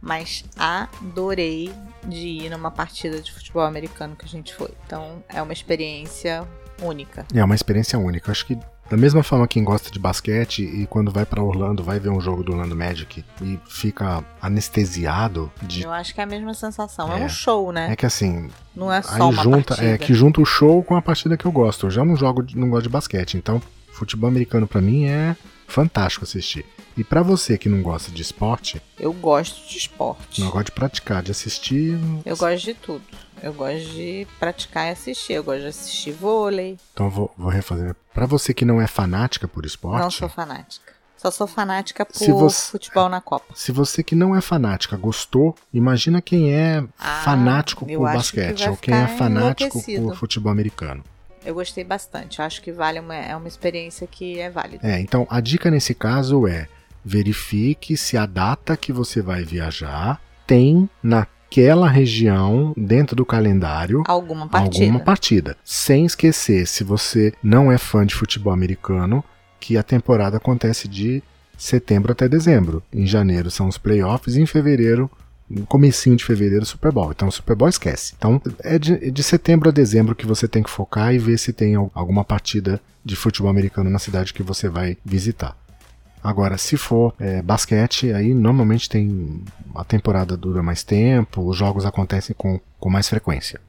mas 0.05 0.45
adorei 0.57 1.73
de 2.07 2.45
ir 2.45 2.51
numa 2.51 2.71
partida 2.71 3.21
de 3.21 3.33
futebol 3.33 3.63
americano 3.63 4.15
que 4.15 4.25
a 4.25 4.29
gente 4.29 4.55
foi. 4.55 4.71
Então 4.87 5.25
é 5.29 5.41
uma 5.41 5.53
experiência 5.53 6.47
única. 6.83 7.27
É 7.35 7.43
uma 7.43 7.55
experiência 7.55 7.99
única. 7.99 8.31
Acho 8.31 8.45
que 8.47 8.59
da 8.91 8.99
mesma 8.99 9.23
forma 9.23 9.49
quem 9.49 9.65
gosta 9.65 9.91
de 9.91 9.99
basquete 9.99 10.63
e 10.63 10.87
quando 10.87 11.11
vai 11.11 11.25
pra 11.25 11.43
Orlando 11.43 11.83
vai 11.83 11.99
ver 11.99 12.11
um 12.11 12.21
jogo 12.21 12.43
do 12.43 12.53
Orlando 12.53 12.77
Magic 12.77 13.25
e 13.41 13.59
fica 13.67 14.23
anestesiado 14.43 15.51
de 15.63 15.83
Eu 15.85 15.91
acho 15.93 16.13
que 16.15 16.21
é 16.21 16.25
a 16.25 16.27
mesma 16.27 16.53
sensação. 16.53 17.11
É, 17.11 17.23
É. 17.23 17.25
um 17.25 17.29
show, 17.29 17.73
né? 17.73 17.91
é 17.93 17.97
que 17.97 18.05
assim, 18.05 18.51
Não 18.77 18.93
é 18.93 19.01
só 19.01 19.15
Aí 19.15 19.21
uma 19.23 19.43
junta, 19.43 19.69
partida. 19.75 19.89
é 19.91 19.97
que 19.99 20.13
junta 20.13 20.41
o 20.41 20.45
show 20.45 20.83
com 20.83 20.97
a 20.97 21.01
partida 21.03 21.37
que 21.37 21.47
eu 21.47 21.53
gosto. 21.53 21.87
Eu 21.87 21.91
já 21.91 22.05
não 22.05 22.15
jogo, 22.15 22.45
não 22.55 22.69
gosto 22.69 22.83
de 22.85 22.89
basquete, 22.91 23.39
então 23.39 23.63
futebol 23.93 24.29
americano 24.29 24.67
pra 24.67 24.83
mim 24.83 25.07
é 25.07 25.35
fantástico 25.67 26.25
assistir. 26.25 26.67
E 26.97 27.03
pra 27.03 27.23
você 27.23 27.59
que 27.59 27.69
não 27.69 27.83
gosta 27.83 28.11
de 28.13 28.23
esporte, 28.23 28.81
Eu 28.99 29.13
gosto 29.13 29.69
de 29.69 29.77
esporte. 29.79 30.41
não 30.41 30.49
gosta 30.51 30.65
de 30.65 30.73
praticar, 30.73 31.23
de 31.23 31.31
assistir, 31.33 31.99
Eu 32.25 32.37
gosto 32.37 32.65
de 32.65 32.75
tudo. 32.75 33.03
Eu 33.43 33.53
gosto 33.53 33.81
de 33.91 34.27
praticar 34.39 34.87
e 34.87 34.91
assistir. 34.91 35.35
Eu 35.35 35.45
gosto 35.45 35.61
de 35.63 35.67
assistir 35.67 36.13
vôlei. 36.13 36.79
então 36.93 37.07
eu 37.07 37.11
vou, 37.11 37.35
vou 37.37 37.51
refazer. 37.51 37.95
Pra 38.13 38.27
você 38.27 38.55
que 38.55 38.65
não 38.65 38.81
é 38.81 38.87
fanática 38.87 39.47
por 39.49 39.63
Não 39.63 39.67
esporte, 39.67 40.15
sou 40.17 40.29
fanática. 40.29 40.95
Só 41.17 41.31
sou 41.31 41.47
fanática 41.47 42.05
por 42.05 42.29
você- 42.35 42.71
futebol 42.73 43.09
na 43.09 43.21
Copa. 43.21 43.47
se 43.55 43.73
você 43.73 44.03
que 44.03 44.15
não 44.15 44.37
é 44.37 44.41
fanática 44.43 44.95
gostou, 44.97 45.55
imagina 45.73 46.21
quem 46.21 46.53
é 46.55 46.85
Ah, 46.99 47.23
fanático 47.25 47.87
eu 47.89 48.01
por 48.01 48.09
que 48.11 48.15
basquete 48.17 48.59
vai 48.61 48.69
ou 48.71 48.77
quem 48.77 48.95
é 48.95 49.07
fanático 49.09 49.83
por 49.83 50.17
futebol 50.17 50.53
americano. 50.53 51.03
Eu 51.45 51.55
gostei 51.55 51.83
bastante. 51.85 52.39
Eu 52.39 52.45
acho 52.45 52.63
que 52.63 52.73
vale 52.73 53.01
uma, 53.01 53.15
é 53.15 53.35
uma 53.37 53.49
experiência 53.49 54.07
que 54.07 54.39
é 54.39 54.49
válida. 54.51 54.87
É, 54.87 55.01
então 55.01 55.27
a 55.31 55.41
dica 55.41 55.71
nesse 55.71 55.95
caso 55.95 56.47
é 56.47 56.69
verifique 57.05 57.97
se 57.97 58.17
a 58.17 58.27
data 58.27 58.77
que 58.77 58.93
você 58.93 59.21
vai 59.21 59.45
viajar 59.45 60.21
tem 60.47 60.89
naquela 61.03 61.89
região 61.89 62.73
dentro 62.77 63.15
do 63.15 63.25
calendário 63.25 64.03
Alguma 64.07 64.49
partida. 64.49 64.85
alguma 64.85 65.01
partida. 65.01 65.57
Sem 65.65 66.05
esquecer, 66.07 66.67
se 66.67 66.83
você 66.85 67.33
não 67.43 67.71
é 67.71 67.79
fã 67.79 68.05
de 68.05 68.15
futebol 68.15 68.53
americano, 68.53 69.23
que 69.61 69.77
a 69.77 69.83
temporada 69.83 70.37
acontece 70.39 70.89
de 70.89 71.23
setembro 71.57 72.13
até 72.13 72.29
dezembro. 72.29 72.83
Em 72.93 73.07
janeiro 73.07 73.51
são 73.51 73.69
os 73.69 73.79
playoffs 73.79 74.35
e 74.37 74.41
em 74.41 74.47
fevereiro 74.47 75.11
no 75.49 75.67
comecinho 75.67 76.17
de 76.17 76.25
fevereiro, 76.25 76.65
Super 76.65 76.91
Bowl. 76.91 77.13
Então, 77.13 77.29
o 77.29 77.33
Super 77.33 77.55
Bowl 77.55 77.69
esquece. 77.69 78.15
Então, 78.19 78.41
é 78.61 78.79
de, 78.79 79.11
de 79.11 79.23
setembro 79.23 79.69
a 79.69 79.73
dezembro 79.73 80.15
que 80.15 80.27
você 80.27 80.49
tem 80.49 80.63
que 80.63 80.71
focar 80.71 81.15
e 81.15 81.19
ver 81.19 81.39
se 81.39 81.53
tem 81.53 81.75
al- 81.75 81.91
alguma 81.95 82.25
partida 82.25 82.81
de 83.05 83.15
futebol 83.15 83.51
americano 83.51 83.91
na 83.91 83.99
cidade 83.99 84.33
que 84.33 84.43
você 84.43 84.69
vai 84.71 84.97
visitar. 85.05 85.55
Agora, 86.25 86.57
se 86.57 86.79
for 86.79 87.15
é, 87.21 87.43
basquete, 87.43 88.11
aí 88.13 88.33
normalmente 88.33 88.89
tem. 88.89 89.43
A 89.75 89.85
temporada 89.85 90.37
dura 90.37 90.63
mais 90.63 90.83
tempo, 90.83 91.43
os 91.47 91.57
jogos 91.57 91.85
acontecem 91.85 92.35
com, 92.37 92.59
com 92.81 92.89
mais 92.89 93.09
frequência. 93.09 93.61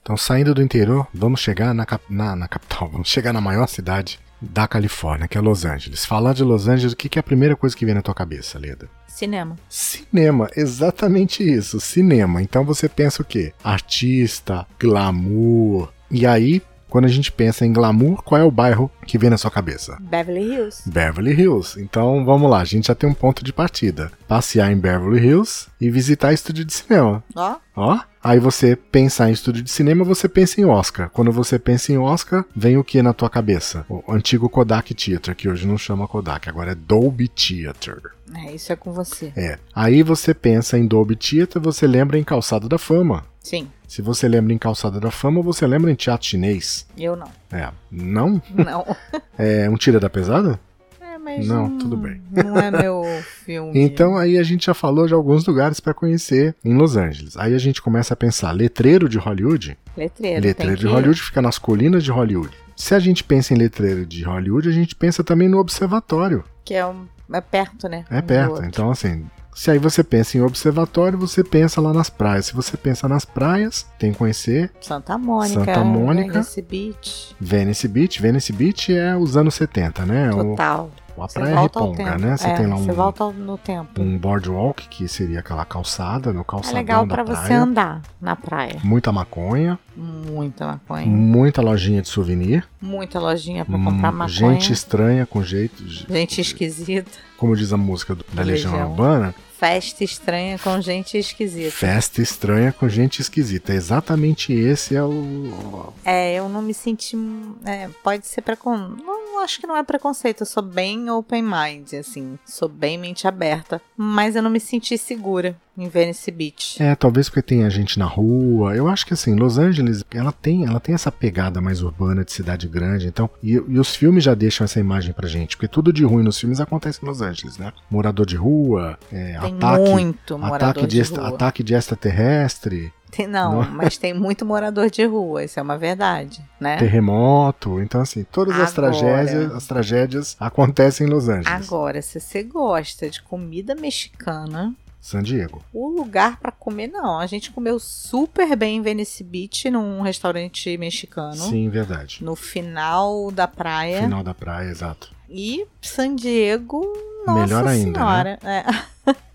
Então, 0.00 0.16
saindo 0.16 0.54
do 0.54 0.62
interior, 0.62 1.06
vamos 1.12 1.40
chegar 1.40 1.74
na, 1.74 1.84
cap- 1.84 2.02
na, 2.08 2.34
na 2.34 2.48
capital, 2.48 2.88
vamos 2.92 3.08
chegar 3.10 3.32
na 3.34 3.40
maior 3.42 3.68
cidade 3.68 4.18
da 4.40 4.66
Califórnia, 4.68 5.26
que 5.28 5.36
é 5.36 5.40
Los 5.40 5.64
Angeles. 5.64 6.06
Falar 6.06 6.32
de 6.32 6.44
Los 6.44 6.66
Angeles, 6.68 6.92
o 6.92 6.96
que, 6.96 7.08
que 7.08 7.18
é 7.18 7.20
a 7.20 7.24
primeira 7.24 7.54
coisa 7.56 7.76
que 7.76 7.84
vem 7.84 7.94
na 7.94 8.00
tua 8.02 8.14
cabeça, 8.14 8.58
Leda? 8.58 8.88
Cinema. 9.08 9.56
Cinema, 9.68 10.48
exatamente 10.56 11.42
isso, 11.42 11.80
cinema. 11.80 12.40
Então 12.40 12.64
você 12.64 12.88
pensa 12.88 13.20
o 13.20 13.24
quê? 13.24 13.52
Artista, 13.64 14.64
glamour. 14.78 15.92
E 16.10 16.24
aí, 16.26 16.62
quando 16.88 17.04
a 17.04 17.08
gente 17.08 17.30
pensa 17.30 17.64
em 17.66 17.72
glamour, 17.72 18.22
qual 18.22 18.40
é 18.40 18.44
o 18.44 18.50
bairro 18.50 18.90
que 19.06 19.18
vem 19.18 19.30
na 19.30 19.38
sua 19.38 19.50
cabeça? 19.50 19.96
Beverly 20.00 20.52
Hills. 20.52 20.82
Beverly 20.88 21.32
Hills. 21.32 21.80
Então 21.80 22.24
vamos 22.24 22.50
lá, 22.50 22.60
a 22.60 22.64
gente 22.64 22.88
já 22.88 22.94
tem 22.94 23.08
um 23.08 23.14
ponto 23.14 23.44
de 23.44 23.52
partida. 23.52 24.10
Passear 24.26 24.70
em 24.72 24.76
Beverly 24.78 25.24
Hills 25.26 25.68
e 25.80 25.90
visitar 25.90 26.32
estúdio 26.32 26.64
de 26.64 26.72
cinema. 26.72 27.22
Ó, 27.34 27.56
Ó, 27.76 27.98
aí 28.22 28.38
você 28.40 28.74
pensar 28.74 29.28
em 29.30 29.32
estúdio 29.32 29.62
de 29.62 29.70
cinema, 29.70 30.02
você 30.04 30.28
pensa 30.28 30.60
em 30.60 30.64
Oscar. 30.64 31.08
Quando 31.10 31.30
você 31.30 31.58
pensa 31.58 31.92
em 31.92 31.98
Oscar, 31.98 32.44
vem 32.54 32.76
o 32.76 32.82
que 32.84 33.00
na 33.02 33.12
tua 33.12 33.30
cabeça? 33.30 33.86
O 33.88 34.02
antigo 34.12 34.48
Kodak 34.48 34.92
Theater, 34.94 35.36
que 35.36 35.48
hoje 35.48 35.66
não 35.66 35.78
chama 35.78 36.08
Kodak, 36.08 36.48
agora 36.48 36.72
é 36.72 36.74
Dolby 36.74 37.28
Theater. 37.28 38.00
é, 38.34 38.52
isso 38.54 38.72
é 38.72 38.76
com 38.76 38.92
você. 38.92 39.32
É. 39.36 39.58
Aí 39.74 40.02
você 40.02 40.34
pensa 40.34 40.76
em 40.76 40.86
Dolby 40.86 41.14
Theater, 41.16 41.62
você 41.62 41.86
lembra 41.86 42.18
em 42.18 42.24
Calçado 42.24 42.68
da 42.68 42.78
Fama. 42.78 43.24
Sim, 43.48 43.66
Se 43.86 44.02
você 44.02 44.28
lembra 44.28 44.52
em 44.52 44.58
Calçada 44.58 45.00
da 45.00 45.10
Fama, 45.10 45.40
você 45.40 45.66
lembra 45.66 45.90
em 45.90 45.94
teatro 45.94 46.26
chinês. 46.26 46.86
eu 46.98 47.16
não. 47.16 47.28
É. 47.50 47.70
Não? 47.90 48.42
Não. 48.54 48.84
É 49.38 49.70
um 49.70 49.76
Tira 49.76 49.98
da 49.98 50.10
Pesada? 50.10 50.60
É, 51.00 51.16
mas 51.16 51.46
Não, 51.46 51.64
hum, 51.64 51.78
tudo 51.78 51.96
bem. 51.96 52.20
Não 52.30 52.58
é 52.58 52.70
meu 52.70 53.02
filme. 53.44 53.72
Então 53.80 54.16
aí 54.18 54.36
a 54.36 54.42
gente 54.42 54.66
já 54.66 54.74
falou 54.74 55.06
de 55.06 55.14
alguns 55.14 55.46
lugares 55.46 55.80
para 55.80 55.94
conhecer 55.94 56.54
em 56.62 56.74
Los 56.76 56.96
Angeles. 56.96 57.36
Aí 57.38 57.54
a 57.54 57.58
gente 57.58 57.80
começa 57.80 58.12
a 58.12 58.16
pensar, 58.16 58.52
letreiro 58.52 59.08
de 59.08 59.16
Hollywood? 59.16 59.78
letreiro. 59.96 60.42
letreiro 60.42 60.76
de 60.76 60.86
Hollywood 60.86 61.22
fica 61.22 61.40
nas 61.40 61.58
colinas 61.58 62.04
de 62.04 62.10
Hollywood. 62.10 62.54
Se 62.76 62.94
a 62.94 62.98
gente 62.98 63.24
pensa 63.24 63.54
em 63.54 63.56
letreiro 63.56 64.04
de 64.04 64.22
Hollywood, 64.24 64.68
a 64.68 64.72
gente 64.72 64.94
pensa 64.94 65.24
também 65.24 65.48
no 65.48 65.58
observatório. 65.58 66.44
Que 66.64 66.74
é, 66.74 66.86
um, 66.86 67.06
é 67.32 67.40
perto, 67.40 67.88
né? 67.88 68.04
É 68.10 68.18
um 68.18 68.22
perto. 68.22 68.62
Então, 68.64 68.90
assim, 68.90 69.24
se 69.60 69.70
aí 69.72 69.78
você 69.78 70.04
pensa 70.04 70.38
em 70.38 70.40
observatório, 70.40 71.18
você 71.18 71.42
pensa 71.42 71.80
lá 71.80 71.92
nas 71.92 72.08
praias. 72.08 72.46
Se 72.46 72.54
você 72.54 72.76
pensa 72.76 73.08
nas 73.08 73.24
praias, 73.24 73.86
tem 73.98 74.12
que 74.12 74.18
conhecer 74.18 74.70
Santa 74.80 75.18
Mônica. 75.18 75.64
Santa 75.64 75.82
Mônica. 75.84 76.32
Venice 76.34 76.62
Beach. 76.62 77.36
Venice 77.40 77.88
Beach. 77.88 78.22
Venice 78.22 78.52
Beach 78.52 78.92
é 78.94 79.16
os 79.16 79.36
anos 79.36 79.54
70, 79.54 80.06
né? 80.06 80.30
O, 80.32 80.50
Total. 80.50 80.90
a 81.10 81.20
Você 81.26 81.40
praia 81.40 81.54
volta 81.56 81.80
reponga, 81.80 82.04
tempo. 82.04 82.18
né? 82.20 82.36
Você 82.36 82.46
é, 82.46 82.54
tem 82.54 82.66
lá 82.68 82.76
Você 82.76 82.90
um, 82.90 82.94
volta 82.94 83.24
ao- 83.24 83.32
no 83.32 83.58
tempo. 83.58 84.00
um 84.00 84.16
boardwalk, 84.16 84.86
que 84.88 85.08
seria 85.08 85.40
aquela 85.40 85.64
calçada, 85.64 86.32
no 86.32 86.42
É 86.42 86.44
calçadão 86.44 86.78
legal 86.78 87.04
da 87.06 87.14
pra 87.16 87.24
praia. 87.24 87.40
você 87.48 87.52
andar 87.54 88.02
na 88.20 88.36
praia. 88.36 88.76
Muita 88.84 89.10
maconha, 89.10 89.76
Muita 89.96 90.66
maconha. 90.68 91.04
muita 91.06 91.60
lojinha 91.60 92.00
de 92.00 92.08
souvenir, 92.08 92.64
Muita 92.80 93.18
lojinha 93.18 93.64
pra 93.64 93.76
hum, 93.76 93.84
comprar 93.84 94.12
maconha. 94.12 94.28
gente 94.28 94.72
estranha 94.72 95.26
com 95.26 95.42
jeito, 95.42 95.82
Gente 95.88 96.40
esquisita. 96.40 97.10
como 97.36 97.56
diz 97.56 97.72
a 97.72 97.76
música 97.76 98.14
do- 98.14 98.24
da 98.32 98.42
Legião. 98.44 98.90
Urbana, 98.90 99.34
Festa 99.58 100.04
estranha 100.04 100.56
com 100.56 100.80
gente 100.80 101.18
esquisita. 101.18 101.72
Festa 101.72 102.22
estranha 102.22 102.72
com 102.72 102.88
gente 102.88 103.20
esquisita. 103.20 103.74
Exatamente 103.74 104.52
esse 104.52 104.94
é 104.94 105.02
o. 105.02 105.92
É, 106.04 106.34
eu 106.34 106.48
não 106.48 106.62
me 106.62 106.72
senti. 106.72 107.16
é, 107.64 107.88
pode 108.04 108.24
ser 108.28 108.42
preconceito. 108.42 109.02
Não, 109.02 109.40
acho 109.40 109.60
que 109.60 109.66
não 109.66 109.76
é 109.76 109.82
preconceito. 109.82 110.42
Eu 110.42 110.46
sou 110.46 110.62
bem 110.62 111.10
open 111.10 111.42
mind, 111.42 111.92
assim. 111.94 112.38
Sou 112.46 112.68
bem 112.68 112.96
mente 112.96 113.26
aberta. 113.26 113.82
Mas 113.96 114.36
eu 114.36 114.42
não 114.42 114.50
me 114.50 114.60
senti 114.60 114.96
segura 114.96 115.56
em 115.78 115.88
Venice 115.88 116.30
Beach. 116.30 116.82
É, 116.82 116.94
talvez 116.94 117.28
porque 117.28 117.40
tenha 117.42 117.70
gente 117.70 117.98
na 117.98 118.04
rua. 118.04 118.74
Eu 118.74 118.88
acho 118.88 119.06
que 119.06 119.14
assim, 119.14 119.34
Los 119.36 119.58
Angeles, 119.58 120.04
ela 120.12 120.32
tem, 120.32 120.64
ela 120.66 120.80
tem 120.80 120.94
essa 120.94 121.10
pegada 121.12 121.60
mais 121.60 121.82
urbana 121.82 122.24
de 122.24 122.32
cidade 122.32 122.66
grande, 122.68 123.06
então, 123.06 123.30
e, 123.42 123.52
e 123.52 123.78
os 123.78 123.94
filmes 123.94 124.24
já 124.24 124.34
deixam 124.34 124.64
essa 124.64 124.80
imagem 124.80 125.12
pra 125.12 125.28
gente, 125.28 125.56
porque 125.56 125.68
tudo 125.68 125.92
de 125.92 126.04
ruim 126.04 126.22
nos 126.24 126.38
filmes 126.40 126.60
acontece 126.60 126.98
em 127.02 127.06
Los 127.06 127.22
Angeles, 127.22 127.58
né? 127.58 127.72
Morador 127.90 128.26
de 128.26 128.36
rua, 128.36 128.98
é, 129.12 129.38
Tem 129.38 129.54
ataque, 129.56 129.90
muito 129.90 130.38
morador 130.38 130.68
ataque 130.70 130.80
de, 130.86 130.96
de 130.96 131.00
extra- 131.00 131.22
rua. 131.22 131.34
ataque 131.34 131.62
de 131.62 131.74
extraterrestre, 131.74 132.92
Tem- 133.10 133.26
não, 133.26 133.62
Não. 133.62 133.70
mas 133.70 133.96
tem 133.96 134.12
muito 134.12 134.44
morador 134.44 134.90
de 134.90 135.02
rua, 135.06 135.42
isso 135.42 135.58
é 135.58 135.62
uma 135.62 135.78
verdade, 135.78 136.42
né? 136.60 136.76
terremoto, 136.76 137.80
então 137.80 138.00
assim, 138.02 138.22
todas 138.30 138.54
as 138.60 138.76
Agora. 138.76 138.92
tragédias, 138.92 139.52
as 139.54 139.66
tragédias 139.66 140.36
acontecem 140.38 141.06
em 141.06 141.10
Los 141.10 141.28
Angeles. 141.28 141.46
Agora, 141.68 142.02
se 142.02 142.20
você 142.20 142.42
gosta 142.42 143.08
de 143.08 143.22
comida 143.22 143.74
mexicana, 143.74 144.74
San 145.08 145.22
Diego. 145.22 145.62
o 145.72 145.88
lugar 145.88 146.38
pra 146.38 146.52
comer 146.52 146.88
não. 146.88 147.18
A 147.18 147.26
gente 147.26 147.50
comeu 147.50 147.78
super 147.78 148.54
bem 148.56 148.76
em 148.76 148.82
Venice 148.82 149.24
Beach, 149.24 149.70
num 149.70 150.00
restaurante 150.02 150.76
mexicano, 150.76 151.34
Sim, 151.34 151.68
verdade. 151.68 152.22
no 152.22 152.36
final 152.36 153.30
da 153.30 153.48
praia. 153.48 154.02
Final 154.02 154.22
da 154.22 154.34
praia, 154.34 154.68
exato. 154.70 155.10
E 155.30 155.66
San 155.82 156.14
Diego, 156.14 156.82
nossa 157.26 157.40
Melhor 157.40 157.66
ainda, 157.66 157.98
senhora. 157.98 158.38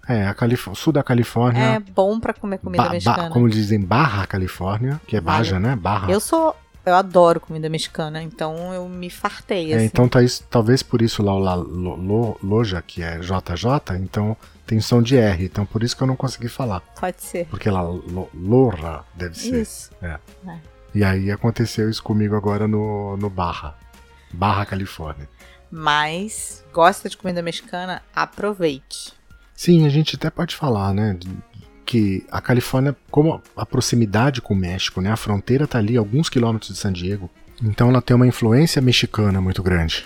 É, 0.08 0.28
a 0.28 0.34
Calif 0.34 0.68
sul 0.76 0.92
da 0.92 1.00
É, 1.00 1.02
é 1.02 1.04
Califórnia, 1.04 1.84
bom 1.96 2.20
pra 2.20 2.34
comer 2.34 2.58
comida 2.60 2.84
Ba- 2.84 2.90
mexicana. 2.90 3.30
como 3.30 3.50
dizem, 3.50 3.80
Barra 3.80 4.28
Califórnia, 4.28 5.00
que 5.08 5.16
é 5.16 5.22
Vale. 5.22 5.38
Baja, 5.38 5.60
né? 5.60 5.76
Barra. 5.76 6.12
Eu 6.12 6.20
sou. 6.20 6.56
Eu 6.86 6.96
adoro 6.96 7.40
comida 7.40 7.70
mexicana, 7.70 8.22
então 8.22 8.74
eu 8.74 8.90
me 8.90 9.10
fartei, 9.10 9.72
É, 9.72 9.78
assim. 9.78 9.86
então 9.86 10.06
tá 10.10 10.22
isso- 10.22 10.44
talvez 10.50 10.84
por 10.84 11.02
isso 11.02 11.24
lá 11.24 11.34
o 11.34 11.40
La- 11.40 11.56
Lo- 11.56 11.96
Lo- 11.96 12.38
Loja, 12.44 12.82
que 12.86 13.02
é 13.02 13.20
JJ, 13.20 13.96
então 14.02 14.36
tem 14.66 14.80
som 14.80 15.02
de 15.02 15.18
R, 15.18 15.46
então 15.46 15.66
por 15.66 15.84
isso 15.84 15.96
que 15.96 16.04
eu 16.04 16.08
não 16.08 16.16
consegui 16.16 16.48
falar. 16.48 16.80
Pode 17.00 17.22
ser. 17.22 17.46
Porque 17.48 17.70
lá 17.70 17.82
Lo- 17.82 18.30
Lora 18.34 19.04
deve 19.16 19.38
ser. 19.38 19.62
Isso. 19.62 19.92
E 20.96 21.04
aí 21.04 21.32
aconteceu 21.32 21.90
isso 21.90 22.02
comigo 22.04 22.36
agora 22.36 22.68
no, 22.68 23.18
no 23.18 23.30
Barra. 23.30 23.76
Barra 24.32 24.66
Califórnia. 24.66 25.28
Mas 25.72 26.64
gosta 26.72 27.10
de 27.10 27.18
comida 27.18 27.42
mexicana? 27.42 28.02
Aproveite. 28.16 29.12
Sim, 29.56 29.86
a 29.86 29.90
gente 29.90 30.16
até 30.16 30.30
pode 30.30 30.56
falar, 30.56 30.94
né? 30.94 31.18
Que 31.86 32.26
a 32.32 32.40
Califórnia, 32.40 32.96
como 33.12 33.42
a 33.56 33.66
proximidade 33.66 34.42
com 34.42 34.54
o 34.54 34.58
México, 34.58 35.02
né? 35.02 35.12
A 35.12 35.18
fronteira 35.18 35.68
tá 35.68 35.78
ali 35.80 35.98
alguns 35.98 36.30
quilômetros 36.30 36.72
de 36.74 36.78
San 36.78 36.94
Diego. 36.94 37.30
Então 37.62 37.90
ela 37.90 38.02
tem 38.02 38.16
uma 38.16 38.28
influência 38.28 38.82
mexicana 38.82 39.42
muito 39.42 39.62
grande. 39.64 40.06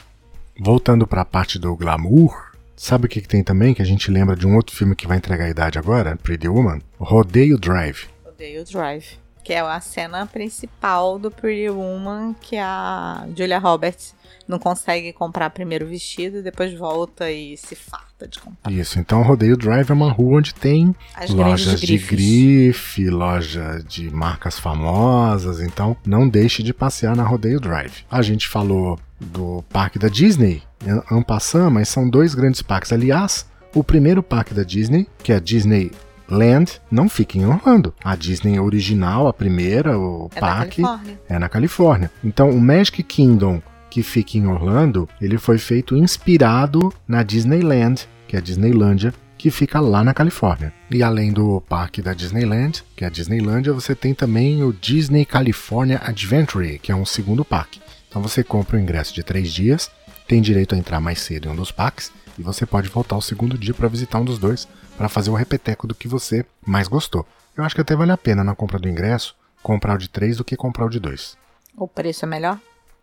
Voltando 0.60 1.06
para 1.06 1.22
a 1.22 1.26
parte 1.26 1.60
do 1.60 1.76
glamour, 1.76 2.46
sabe 2.77 3.07
o 3.07 3.09
que, 3.09 3.19
que 3.19 3.27
tem 3.27 3.43
também 3.43 3.73
que 3.73 3.81
a 3.81 3.85
gente 3.85 4.09
lembra 4.09 4.35
de 4.35 4.47
um 4.47 4.55
outro 4.55 4.75
filme 4.75 4.95
que 4.95 5.07
vai 5.07 5.17
entregar 5.17 5.45
a 5.45 5.49
idade 5.49 5.77
agora, 5.77 6.15
Pretty 6.15 6.47
Woman? 6.47 6.79
Rodeio 6.97 7.57
Drive. 7.57 8.07
Odeio 8.25 8.63
Drive. 8.63 9.17
Que 9.43 9.53
é 9.53 9.59
a 9.61 9.79
cena 9.79 10.25
principal 10.25 11.17
do 11.17 11.31
Pretty 11.31 11.69
Woman, 11.69 12.35
que 12.39 12.57
a 12.57 13.25
Julia 13.35 13.57
Roberts 13.57 14.13
não 14.47 14.59
consegue 14.59 15.11
comprar 15.11 15.49
primeiro 15.49 15.85
o 15.85 15.89
vestido 15.89 16.37
e 16.37 16.41
depois 16.41 16.73
volta 16.73 17.29
e 17.31 17.57
se 17.57 17.75
farta 17.75 18.27
de 18.27 18.39
comprar. 18.39 18.71
Isso, 18.71 18.99
então 18.99 19.21
Rodeio 19.21 19.57
Drive 19.57 19.89
é 19.89 19.93
uma 19.93 20.11
rua 20.11 20.39
onde 20.39 20.53
tem 20.53 20.95
As 21.15 21.29
lojas 21.29 21.81
de 21.81 21.97
grife, 21.97 23.09
loja 23.09 23.83
de 23.87 24.09
marcas 24.09 24.57
famosas, 24.59 25.59
então 25.59 25.95
não 26.05 26.27
deixe 26.27 26.63
de 26.63 26.73
passear 26.73 27.15
na 27.15 27.23
Rodeio 27.23 27.59
Drive. 27.59 28.05
A 28.09 28.21
gente 28.21 28.47
falou 28.47 28.99
do 29.19 29.63
parque 29.69 29.97
da 29.97 30.07
Disney, 30.07 30.61
en 30.85 31.21
passant, 31.21 31.69
mas 31.69 31.89
são 31.89 32.09
dois 32.09 32.35
grandes 32.35 32.61
parques. 32.61 32.91
Aliás, 32.91 33.45
o 33.73 33.83
primeiro 33.83 34.23
parque 34.23 34.53
da 34.53 34.63
Disney, 34.63 35.07
que 35.23 35.31
é 35.31 35.35
a 35.35 35.39
Disney 35.39 35.91
Land, 36.29 36.81
não 36.91 37.07
fica 37.07 37.37
em 37.37 37.45
Orlando. 37.45 37.93
A 38.03 38.15
Disney 38.15 38.59
original, 38.59 39.27
a 39.27 39.33
primeira, 39.33 39.97
o 39.97 40.29
É 40.35 40.39
parque, 40.39 40.81
é 41.29 41.39
na 41.39 41.47
Califórnia. 41.47 42.11
Então, 42.23 42.49
o 42.49 42.59
Magic 42.59 43.01
Kingdom, 43.03 43.61
que 43.89 44.03
fica 44.03 44.37
em 44.37 44.45
Orlando, 44.45 45.07
ele 45.21 45.37
foi 45.37 45.57
feito 45.57 45.95
inspirado 45.95 46.93
na 47.07 47.23
Disneyland, 47.23 48.07
que 48.27 48.35
é 48.35 48.39
a 48.39 48.41
Disneylândia, 48.41 49.13
que 49.37 49.51
fica 49.51 49.79
lá 49.79 50.03
na 50.03 50.13
Califórnia. 50.13 50.73
E 50.91 51.03
além 51.03 51.31
do 51.31 51.61
parque 51.69 52.01
da 52.01 52.13
Disneyland, 52.13 52.83
que 52.95 53.03
é 53.03 53.07
a 53.07 53.11
Disneylândia, 53.11 53.71
você 53.71 53.95
tem 53.95 54.13
também 54.13 54.63
o 54.63 54.73
Disney 54.73 55.25
California 55.25 56.01
Adventure, 56.03 56.79
que 56.79 56.91
é 56.91 56.95
um 56.95 57.05
segundo 57.05 57.45
parque. 57.45 57.79
Então 58.09 58.21
você 58.21 58.43
compra 58.43 58.77
o 58.77 58.79
ingresso 58.79 59.13
de 59.13 59.23
três 59.23 59.53
dias, 59.53 59.91
tem 60.27 60.41
direito 60.41 60.75
a 60.75 60.77
entrar 60.77 60.99
mais 60.99 61.21
cedo 61.21 61.47
em 61.47 61.51
um 61.51 61.55
dos 61.55 61.71
parques, 61.71 62.11
e 62.37 62.43
você 62.43 62.65
pode 62.65 62.89
voltar 62.89 63.15
o 63.15 63.21
segundo 63.21 63.57
dia 63.57 63.73
para 63.73 63.87
visitar 63.87 64.19
um 64.19 64.25
dos 64.25 64.37
dois, 64.37 64.67
para 64.97 65.09
fazer 65.09 65.29
o 65.29 65.35
repeteco 65.35 65.87
do 65.87 65.95
que 65.95 66.07
você 66.07 66.45
mais 66.65 66.87
gostou. 66.87 67.25
Eu 67.55 67.63
acho 67.63 67.73
que 67.73 67.81
até 67.81 67.95
vale 67.95 68.11
a 68.11 68.17
pena 68.17 68.43
na 68.43 68.53
compra 68.53 68.77
do 68.77 68.89
ingresso 68.89 69.35
comprar 69.63 69.95
o 69.95 69.97
de 69.97 70.09
três 70.09 70.37
do 70.37 70.43
que 70.43 70.55
comprar 70.55 70.85
o 70.85 70.89
de 70.89 70.99
dois. 70.99 71.37
O 71.75 71.87
preço 71.87 72.25
é 72.25 72.27
melhor? 72.27 72.59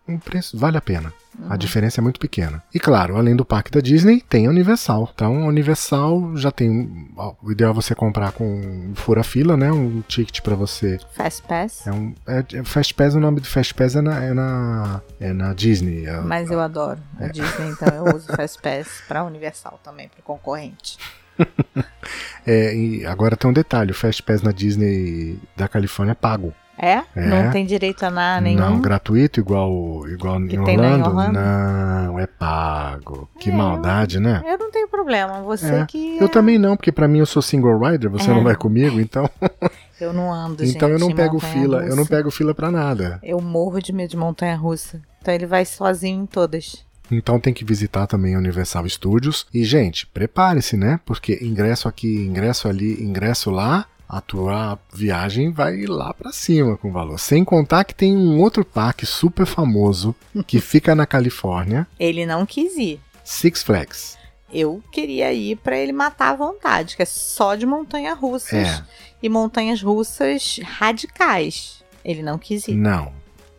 Um 0.07 0.19
preço 0.19 0.59
vale 0.59 0.77
a 0.77 0.81
pena. 0.83 1.13
A 1.49 1.57
diferença 1.57 2.01
é 2.01 2.03
muito 2.03 2.21
pequena. 2.21 2.63
E 2.73 2.79
claro, 2.79 3.17
além 3.17 3.35
do 3.35 3.45
parque 3.45 3.71
da 3.71 3.81
Disney, 3.81 4.21
tem 4.21 4.47
a 4.47 4.51
Universal. 4.51 5.11
Então, 5.15 5.43
a 5.43 5.47
Universal 5.47 6.37
já 6.37 6.51
tem. 6.53 7.09
ó, 7.17 7.35
O 7.43 7.51
ideal 7.51 7.71
é 7.71 7.75
você 7.75 7.95
comprar 7.95 8.31
com 8.33 8.93
fura-fila, 8.95 9.57
né? 9.57 9.73
Um 9.73 10.03
ticket 10.03 10.41
para 10.43 10.55
você. 10.55 10.99
Fast 11.13 11.43
Pass? 11.43 11.87
É 11.87 11.93
um. 11.93 12.15
É, 12.27 12.45
é 12.59 12.65
Fast 12.65 12.95
Pass, 12.95 13.15
o 13.15 13.21
nome 13.21 13.41
do 13.41 13.47
Fast 13.49 13.75
Pass 13.75 13.97
é 13.97 14.01
na, 14.03 14.23
é 14.25 14.33
na, 14.35 15.03
é 15.19 15.33
na 15.33 15.55
Disney. 15.55 16.05
É- 16.07 16.21
Mas 16.21 16.51
eu 16.51 16.61
adoro 16.61 17.01
É. 17.19 17.25
a 17.25 17.29
Disney, 17.29 17.69
então 17.71 17.89
eu 17.89 18.15
uso 18.15 18.27
Fast 18.37 18.61
Pass 18.63 19.03
pra 19.09 19.25
Universal 19.25 19.81
também, 19.83 20.09
pro 20.09 20.23
concorrente. 20.23 20.99
é, 22.47 22.77
e 22.77 23.07
agora 23.07 23.37
tem 23.37 23.51
um 23.51 23.55
detalhe: 23.55 23.91
o 23.91 23.95
Fast 23.95 24.23
Pass 24.23 24.43
na 24.43 24.53
Disney 24.53 25.39
da 25.57 25.67
Califórnia 25.67 26.13
é 26.13 26.15
pago. 26.15 26.53
É? 26.79 27.03
É. 27.15 27.27
Não 27.27 27.51
tem 27.51 27.65
direito 27.65 28.05
a 28.05 28.11
nada 28.11 28.41
nenhum? 28.41 28.59
Não, 28.61 28.81
gratuito 28.81 29.41
igual, 29.41 30.09
igual 30.09 30.41
em 30.41 30.49
lá 30.49 30.53
em 30.55 30.59
Orlando? 30.59 31.09
Orlando? 31.09 31.33
Não, 31.33 32.19
é 32.19 32.27
pago. 32.27 33.29
Que 33.39 33.51
É, 33.51 33.55
maldade, 33.55 34.19
né? 34.19 34.43
Eu 34.45 34.59
não 34.59 34.71
tenho 34.71 34.89
problema, 34.89 35.41
você 35.43 35.73
É, 35.73 35.87
que... 35.87 36.19
Eu 36.19 36.29
também 36.29 36.59
não, 36.59 36.77
porque 36.77 36.91
pra 36.91 37.07
mim 37.07 37.19
eu 37.19 37.27
sou 37.27 37.41
single 37.41 37.79
rider, 37.79 38.11
você 38.11 38.31
É. 38.31 38.35
não 38.35 38.43
vai 38.43 38.57
comigo, 38.57 39.01
então, 39.01 39.29
Eu 40.01 40.13
não 40.13 40.33
ando, 40.33 40.65
então 40.65 40.89
eu 40.89 40.99
não 40.99 41.13
pego 41.13 41.39
fila, 41.39 41.85
eu 41.87 41.95
não 41.95 42.05
pego 42.05 42.31
fila 42.31 42.53
pra 42.53 42.71
nada. 42.71 43.21
Eu 43.23 43.41
morro 43.41 43.81
de 43.81 43.93
medo 43.93 44.11
de 44.11 44.17
montanha 44.17 44.57
russa. 44.57 45.01
Então 45.23 45.33
ele 45.33 45.47
vai 45.47 45.65
sozinho 45.65 46.23
em 46.23 46.27
todas. 46.27 46.85
Então 47.11 47.39
tem 47.39 47.55
que 47.55 47.65
visitar 47.65 48.07
também 48.07 48.35
a 48.35 48.39
Universal 48.39 48.89
Studios. 48.89 49.47
E 49.55 49.63
gente, 49.63 50.07
prepare-se, 50.07 50.77
né? 50.77 50.99
Porque 51.07 51.39
ingresso 51.41 51.87
aqui, 51.87 52.17
ingresso 52.17 52.67
ali, 52.69 53.03
ingresso 53.03 53.51
lá, 53.51 53.87
a 54.09 54.21
tua 54.21 54.79
viagem 54.93 55.51
vai 55.51 55.85
lá 55.87 56.13
pra 56.15 56.33
cima 56.33 56.77
com 56.77 56.89
o 56.89 56.93
valor. 56.93 57.19
Sem 57.19 57.45
contar 57.45 57.85
que 57.85 57.95
tem 57.95 58.17
um 58.17 58.41
outro 58.41 58.65
parque 58.65 59.05
super 59.07 59.47
famoso 59.47 60.15
que 60.47 60.61
fica 60.63 60.95
na 60.95 61.07
Califórnia, 61.07 61.87
Ele 61.99 62.25
não 62.27 62.45
quis 62.47 62.77
ir. 62.77 63.01
Six 63.25 63.63
Flags. 63.63 64.19
Eu 64.53 64.83
queria 64.93 65.33
ir 65.33 65.57
pra 65.57 65.77
ele 65.77 65.93
matar 65.93 66.31
à 66.31 66.37
vontade, 66.37 66.95
que 66.95 67.03
é 67.03 67.07
só 67.07 67.57
de 67.57 67.67
montanha 67.67 68.15
russas 68.15 68.69
É. 68.69 68.85
e 69.23 69.29
montanhas 69.29 69.83
russas 69.83 70.61
radicais. 70.63 71.83
Ele 72.05 72.23
não 72.23 72.39
quis 72.39 72.69
ir. 72.69 72.75
Não. 72.75 73.13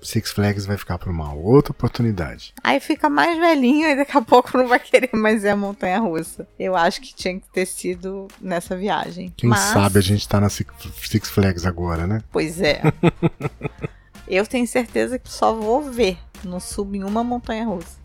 Six 0.05 0.31
Flags 0.31 0.65
vai 0.65 0.77
ficar 0.77 0.97
para 0.97 1.09
uma 1.09 1.33
outra 1.33 1.71
oportunidade. 1.71 2.53
Aí 2.63 2.79
fica 2.79 3.09
mais 3.09 3.37
velhinho 3.37 3.87
e 3.89 3.95
daqui 3.95 4.17
a 4.17 4.21
pouco 4.21 4.57
não 4.57 4.67
vai 4.67 4.79
querer 4.79 5.09
mais 5.13 5.43
ir 5.43 5.49
a 5.49 5.55
montanha 5.55 5.99
russa. 5.99 6.47
Eu 6.57 6.75
acho 6.75 7.01
que 7.01 7.13
tinha 7.13 7.39
que 7.39 7.47
ter 7.51 7.65
sido 7.65 8.27
nessa 8.39 8.75
viagem. 8.75 9.33
Quem 9.35 9.49
Mas, 9.49 9.59
sabe 9.59 9.99
a 9.99 10.01
gente 10.01 10.27
tá 10.27 10.39
na 10.39 10.49
Six 10.49 11.29
Flags 11.29 11.65
agora, 11.65 12.07
né? 12.07 12.21
Pois 12.31 12.61
é. 12.61 12.81
Eu 14.27 14.45
tenho 14.45 14.65
certeza 14.67 15.19
que 15.19 15.31
só 15.31 15.53
vou 15.53 15.83
ver. 15.83 16.17
Não 16.43 16.59
subo 16.59 16.95
em 16.95 17.03
uma 17.03 17.23
montanha 17.23 17.65
russa. 17.65 17.97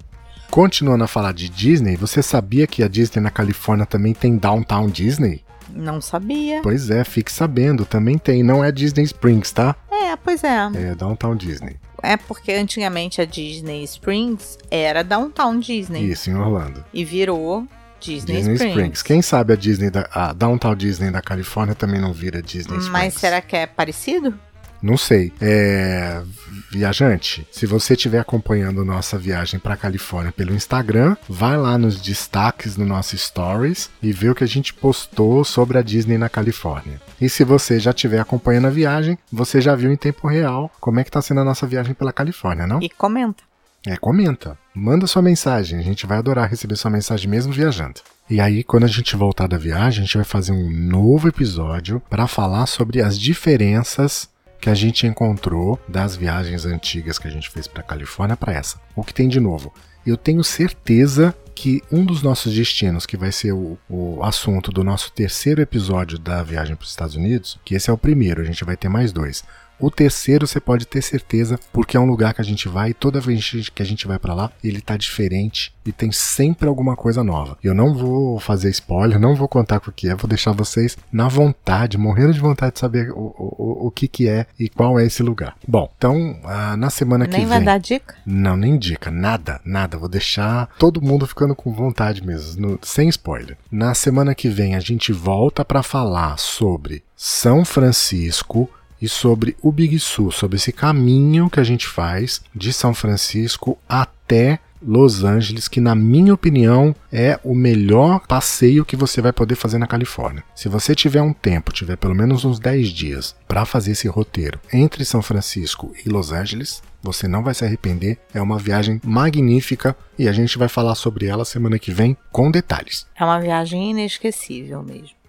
Continuando 0.51 1.05
a 1.05 1.09
falar 1.09 1.33
de 1.33 1.49
Disney, 1.49 1.97
você 1.97 2.23
sabia 2.23 2.67
que 2.67 2.83
a 2.83 2.89
Disney 2.89 3.23
na 3.23 3.31
Califórnia 3.31 3.87
também 3.87 4.13
tem 4.13 4.37
Downtown 4.37 4.89
Disney? 4.89 5.45
Não 5.73 6.01
sabia. 6.01 6.61
Pois 6.63 6.91
é, 6.91 7.05
fique 7.05 7.31
sabendo, 7.31 7.85
também 7.85 8.19
tem. 8.19 8.43
Não 8.43 8.65
é 8.65 8.73
Disney 8.73 9.05
Springs, 9.05 9.53
tá? 9.53 9.77
É, 10.11 10.17
pois 10.17 10.43
é. 10.43 10.71
É 10.75 10.95
Downtown 10.95 11.37
Disney. 11.37 11.77
É 12.03 12.17
porque 12.17 12.53
antigamente 12.53 13.21
a 13.21 13.25
Disney 13.25 13.85
Springs 13.85 14.59
era 14.71 15.05
Downtown 15.05 15.59
Disney. 15.59 16.11
Isso, 16.11 16.31
em 16.31 16.35
Orlando. 16.35 16.85
E 16.93 17.05
virou 17.05 17.67
Disney, 18.01 18.37
Disney 18.37 18.55
Springs. 18.55 18.77
Springs. 18.77 19.03
Quem 19.03 19.23
sabe 19.23 19.53
a 19.53 19.57
Disney 19.57 19.91
da 19.91 20.09
a 20.13 20.33
Downtown 20.33 20.75
Disney 20.75 21.11
da 21.11 21.21
Califórnia 21.21 21.75
também 21.75 22.01
não 22.01 22.13
vira 22.13 22.43
Disney 22.43 22.79
Springs. 22.79 22.89
Mas 22.89 23.15
será 23.15 23.41
que 23.41 23.57
é 23.57 23.67
parecido? 23.67 24.35
Não 24.83 24.97
sei. 24.97 25.33
É. 25.41 26.23
Viajante, 26.71 27.45
se 27.51 27.67
você 27.67 27.95
estiver 27.95 28.21
acompanhando 28.21 28.85
nossa 28.85 29.19
viagem 29.19 29.59
para 29.59 29.77
Califórnia 29.77 30.31
pelo 30.31 30.55
Instagram, 30.55 31.17
vai 31.29 31.57
lá 31.57 31.77
nos 31.77 32.01
destaques 32.01 32.77
do 32.77 32.87
nosso 32.87 33.19
Stories 33.19 33.91
e 34.01 34.13
vê 34.13 34.31
o 34.31 34.37
que 34.37 34.45
a 34.45 34.47
gente 34.47 34.73
postou 34.73 35.45
sobre 35.45 35.79
a 35.79 35.83
Disney 35.83 36.17
na 36.17 36.29
Califórnia. 36.29 37.01
E 37.21 37.29
se 37.29 37.43
você 37.43 37.81
já 37.81 37.91
estiver 37.91 38.21
acompanhando 38.21 38.69
a 38.69 38.71
viagem, 38.71 39.19
você 39.33 39.61
já 39.61 39.75
viu 39.75 39.91
em 39.91 39.97
tempo 39.97 40.29
real 40.29 40.71
como 40.81 41.01
é 41.01 41.05
que 41.05 41.11
tá 41.11 41.21
sendo 41.21 41.41
a 41.41 41.45
nossa 41.45 41.67
viagem 41.67 41.93
pela 41.93 42.13
Califórnia, 42.13 42.69
não? 42.69 42.81
E 42.81 42.89
comenta. 42.89 43.43
É, 43.85 43.97
comenta. 43.97 44.57
Manda 44.73 45.09
sua 45.09 45.23
mensagem, 45.23 45.81
a 45.81 45.83
gente 45.83 46.07
vai 46.07 46.19
adorar 46.19 46.49
receber 46.49 46.77
sua 46.77 46.91
mensagem 46.91 47.29
mesmo 47.29 47.53
viajando. 47.53 48.01
E 48.29 48.41
aí, 48.41 48.63
quando 48.63 48.85
a 48.85 48.89
gente 48.89 49.17
voltar 49.17 49.49
da 49.49 49.59
viagem, 49.59 50.03
a 50.03 50.07
gente 50.07 50.17
vai 50.17 50.25
fazer 50.25 50.53
um 50.53 50.71
novo 50.71 51.27
episódio 51.27 52.01
para 52.09 52.29
falar 52.29 52.67
sobre 52.67 53.03
as 53.03 53.19
diferenças 53.19 54.29
que 54.61 54.69
a 54.69 54.75
gente 54.75 55.07
encontrou 55.07 55.81
das 55.89 56.15
viagens 56.15 56.67
antigas 56.67 57.19
que 57.19 57.27
a 57.27 57.31
gente 57.31 57.51
fez 57.51 57.67
para 57.67 57.83
Califórnia 57.83 58.37
para 58.37 58.53
essa. 58.53 58.81
O 58.95 59.03
que 59.03 59.15
tem 59.15 59.29
de 59.29 59.41
novo? 59.41 59.73
Eu 60.07 60.17
tenho 60.17 60.45
certeza 60.45 61.35
que 61.55 61.83
um 61.93 62.05
dos 62.05 62.23
nossos 62.23 62.55
destinos, 62.55 63.05
que 63.05 63.17
vai 63.17 63.33
ser 63.33 63.53
o, 63.53 63.79
o 63.89 64.23
assunto 64.23 64.71
do 64.71 64.83
nosso 64.83 65.13
terceiro 65.13 65.61
episódio 65.61 66.19
da 66.19 66.43
viagem 66.43 66.75
para 66.75 66.85
os 66.85 66.91
Estados 66.91 67.17
Unidos, 67.17 67.59
que 67.65 67.75
esse 67.75 67.91
é 67.91 67.93
o 67.93 67.99
primeiro, 67.99 68.41
a 68.41 68.45
gente 68.45 68.65
vai 68.65 68.77
ter 68.77 68.89
mais 68.89 69.13
dois. 69.13 69.45
O 69.81 69.91
terceiro 69.91 70.47
você 70.47 70.61
pode 70.61 70.87
ter 70.87 71.03
certeza, 71.03 71.59
porque 71.73 71.97
é 71.97 72.01
um 72.01 72.05
lugar 72.07 72.35
que 72.35 72.41
a 72.41 72.45
gente 72.45 72.69
vai 72.69 72.91
e 72.91 72.95
toda 72.95 73.21
vez 73.21 73.69
que 73.75 73.83
a 73.83 73.87
gente 73.87 74.07
vai 74.07 74.19
para 74.19 74.35
lá, 74.35 74.51
ele 74.63 74.81
tá 74.81 74.97
diferente 74.97 75.73
e 75.87 75.91
tem 75.93 76.13
sempre 76.13 76.69
alguma 76.69 76.95
coisa 76.95 77.25
nova. 77.25 77.57
Eu 77.63 77.75
não 77.75 77.95
vou 77.95 78.39
fazer 78.39 78.69
spoiler, 78.71 79.19
não 79.19 79.35
vou 79.35 79.49
contar 79.49 79.81
o 79.87 79.93
que 79.93 80.09
é, 80.09 80.15
vou 80.15 80.29
deixar 80.29 80.53
vocês 80.53 80.97
na 81.11 81.29
vontade, 81.29 81.97
morrendo 81.97 82.33
de 82.35 82.41
vontade 82.41 82.75
de 82.75 82.81
saber 82.81 83.11
o, 83.13 83.35
o, 83.39 83.87
o 83.87 83.91
que 83.91 84.07
que 84.07 84.29
é 84.29 84.47
e 84.59 84.69
qual 84.69 84.99
é 84.99 85.05
esse 85.07 85.23
lugar. 85.23 85.57
Bom, 85.67 85.91
então, 85.97 86.39
ah, 86.45 86.77
na 86.77 86.91
semana 86.91 87.25
Nem 87.25 87.31
que 87.33 87.39
vem... 87.39 87.47
vai 87.47 87.65
dar 87.65 87.79
dica? 87.79 88.15
Não, 88.27 88.57
nem 88.57 88.79
dica, 88.79 89.11
nada, 89.11 89.61
nada. 89.65 89.97
Vou 89.97 90.09
deixar 90.09 90.69
todo 90.79 91.01
mundo 91.01 91.27
ficando 91.27 91.55
com 91.55 91.73
vontade 91.73 92.25
mesmo, 92.25 92.61
no- 92.61 92.79
sem 92.83 93.09
spoiler. 93.09 93.57
Na 93.71 93.95
semana 93.95 94.35
que 94.35 94.49
vem 94.49 94.75
a 94.75 94.81
gente 94.81 95.13
volta 95.13 95.65
para 95.65 95.83
falar 95.83 96.39
sobre 96.39 97.03
São 97.17 97.65
Francisco 97.65 98.69
e 99.01 99.09
sobre 99.09 99.57
o 99.63 99.73
Big 99.73 99.99
Sur, 99.99 100.33
sobre 100.33 100.57
esse 100.57 100.73
caminho 100.73 101.49
que 101.49 101.61
a 101.61 101.65
gente 101.65 101.87
faz 101.87 102.43
de 102.55 102.73
São 102.73 102.93
Francisco 102.93 103.79
até 103.89 104.61
Los 104.83 105.25
Angeles, 105.25 105.69
que 105.69 105.81
na 105.81 105.95
minha 105.95 106.33
opinião 106.33 106.95
é 107.13 107.39
o 107.45 107.55
melhor 107.55 108.27
passeio 108.27 108.85
que 108.85 108.97
você 108.97 109.21
vai 109.21 109.33
poder 109.33 109.55
fazer 109.55 109.79
na 109.79 109.87
Califórnia. 109.87 110.43
Se 110.55 110.69
você 110.69 110.95
tiver 110.95 111.21
um 111.21 111.33
tempo, 111.33 111.73
tiver 111.73 111.97
pelo 111.97 112.15
menos 112.15 112.45
uns 112.45 112.59
10 112.59 112.89
dias 112.89 113.35
para 113.47 113.67
fazer 113.67 113.93
esse 113.93 114.09
roteiro 114.09 114.59
entre 114.73 115.05
São 115.05 115.21
Francisco 115.21 115.93
e 116.05 116.09
Los 116.09 116.33
Angeles, 116.33 116.83
você 117.03 117.29
não 117.29 117.43
vai 117.43 117.55
se 117.55 117.65
arrepender. 117.65 118.19
É 118.33 118.41
uma 118.41 118.59
viagem 118.59 119.01
magnífica 119.05 119.97
e 120.19 120.29
a 120.29 120.33
gente 120.33 120.59
vai 120.59 120.69
falar 120.69 120.95
sobre 120.95 121.27
ela 121.27 121.45
semana 121.45 121.79
que 121.79 121.93
vem 121.93 122.17
com 122.31 122.51
detalhes. 122.51 123.07
É 123.19 123.25
uma 123.25 123.41
viagem 123.41 123.91
inesquecível 123.91 124.83
mesmo. 124.83 125.21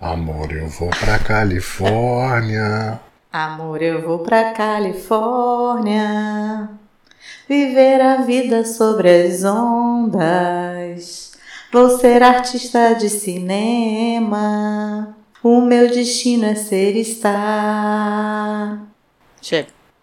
Amor, 0.00 0.50
eu 0.52 0.66
vou 0.66 0.90
pra 0.90 1.18
Califórnia. 1.18 3.00
Amor, 3.32 3.80
eu 3.80 4.02
vou 4.02 4.18
pra 4.20 4.52
Califórnia 4.52 6.00
viver 7.50 8.00
a 8.00 8.18
vida 8.18 8.64
sobre 8.64 9.24
as 9.24 9.42
ondas. 9.42 11.32
Vou 11.72 11.98
ser 11.98 12.22
artista 12.22 12.94
de 12.94 13.10
cinema. 13.10 15.16
O 15.42 15.60
meu 15.60 15.90
destino 15.90 16.44
é 16.44 16.54
ser 16.54 16.94
estar. 16.94 18.86
Chega. 19.42 19.79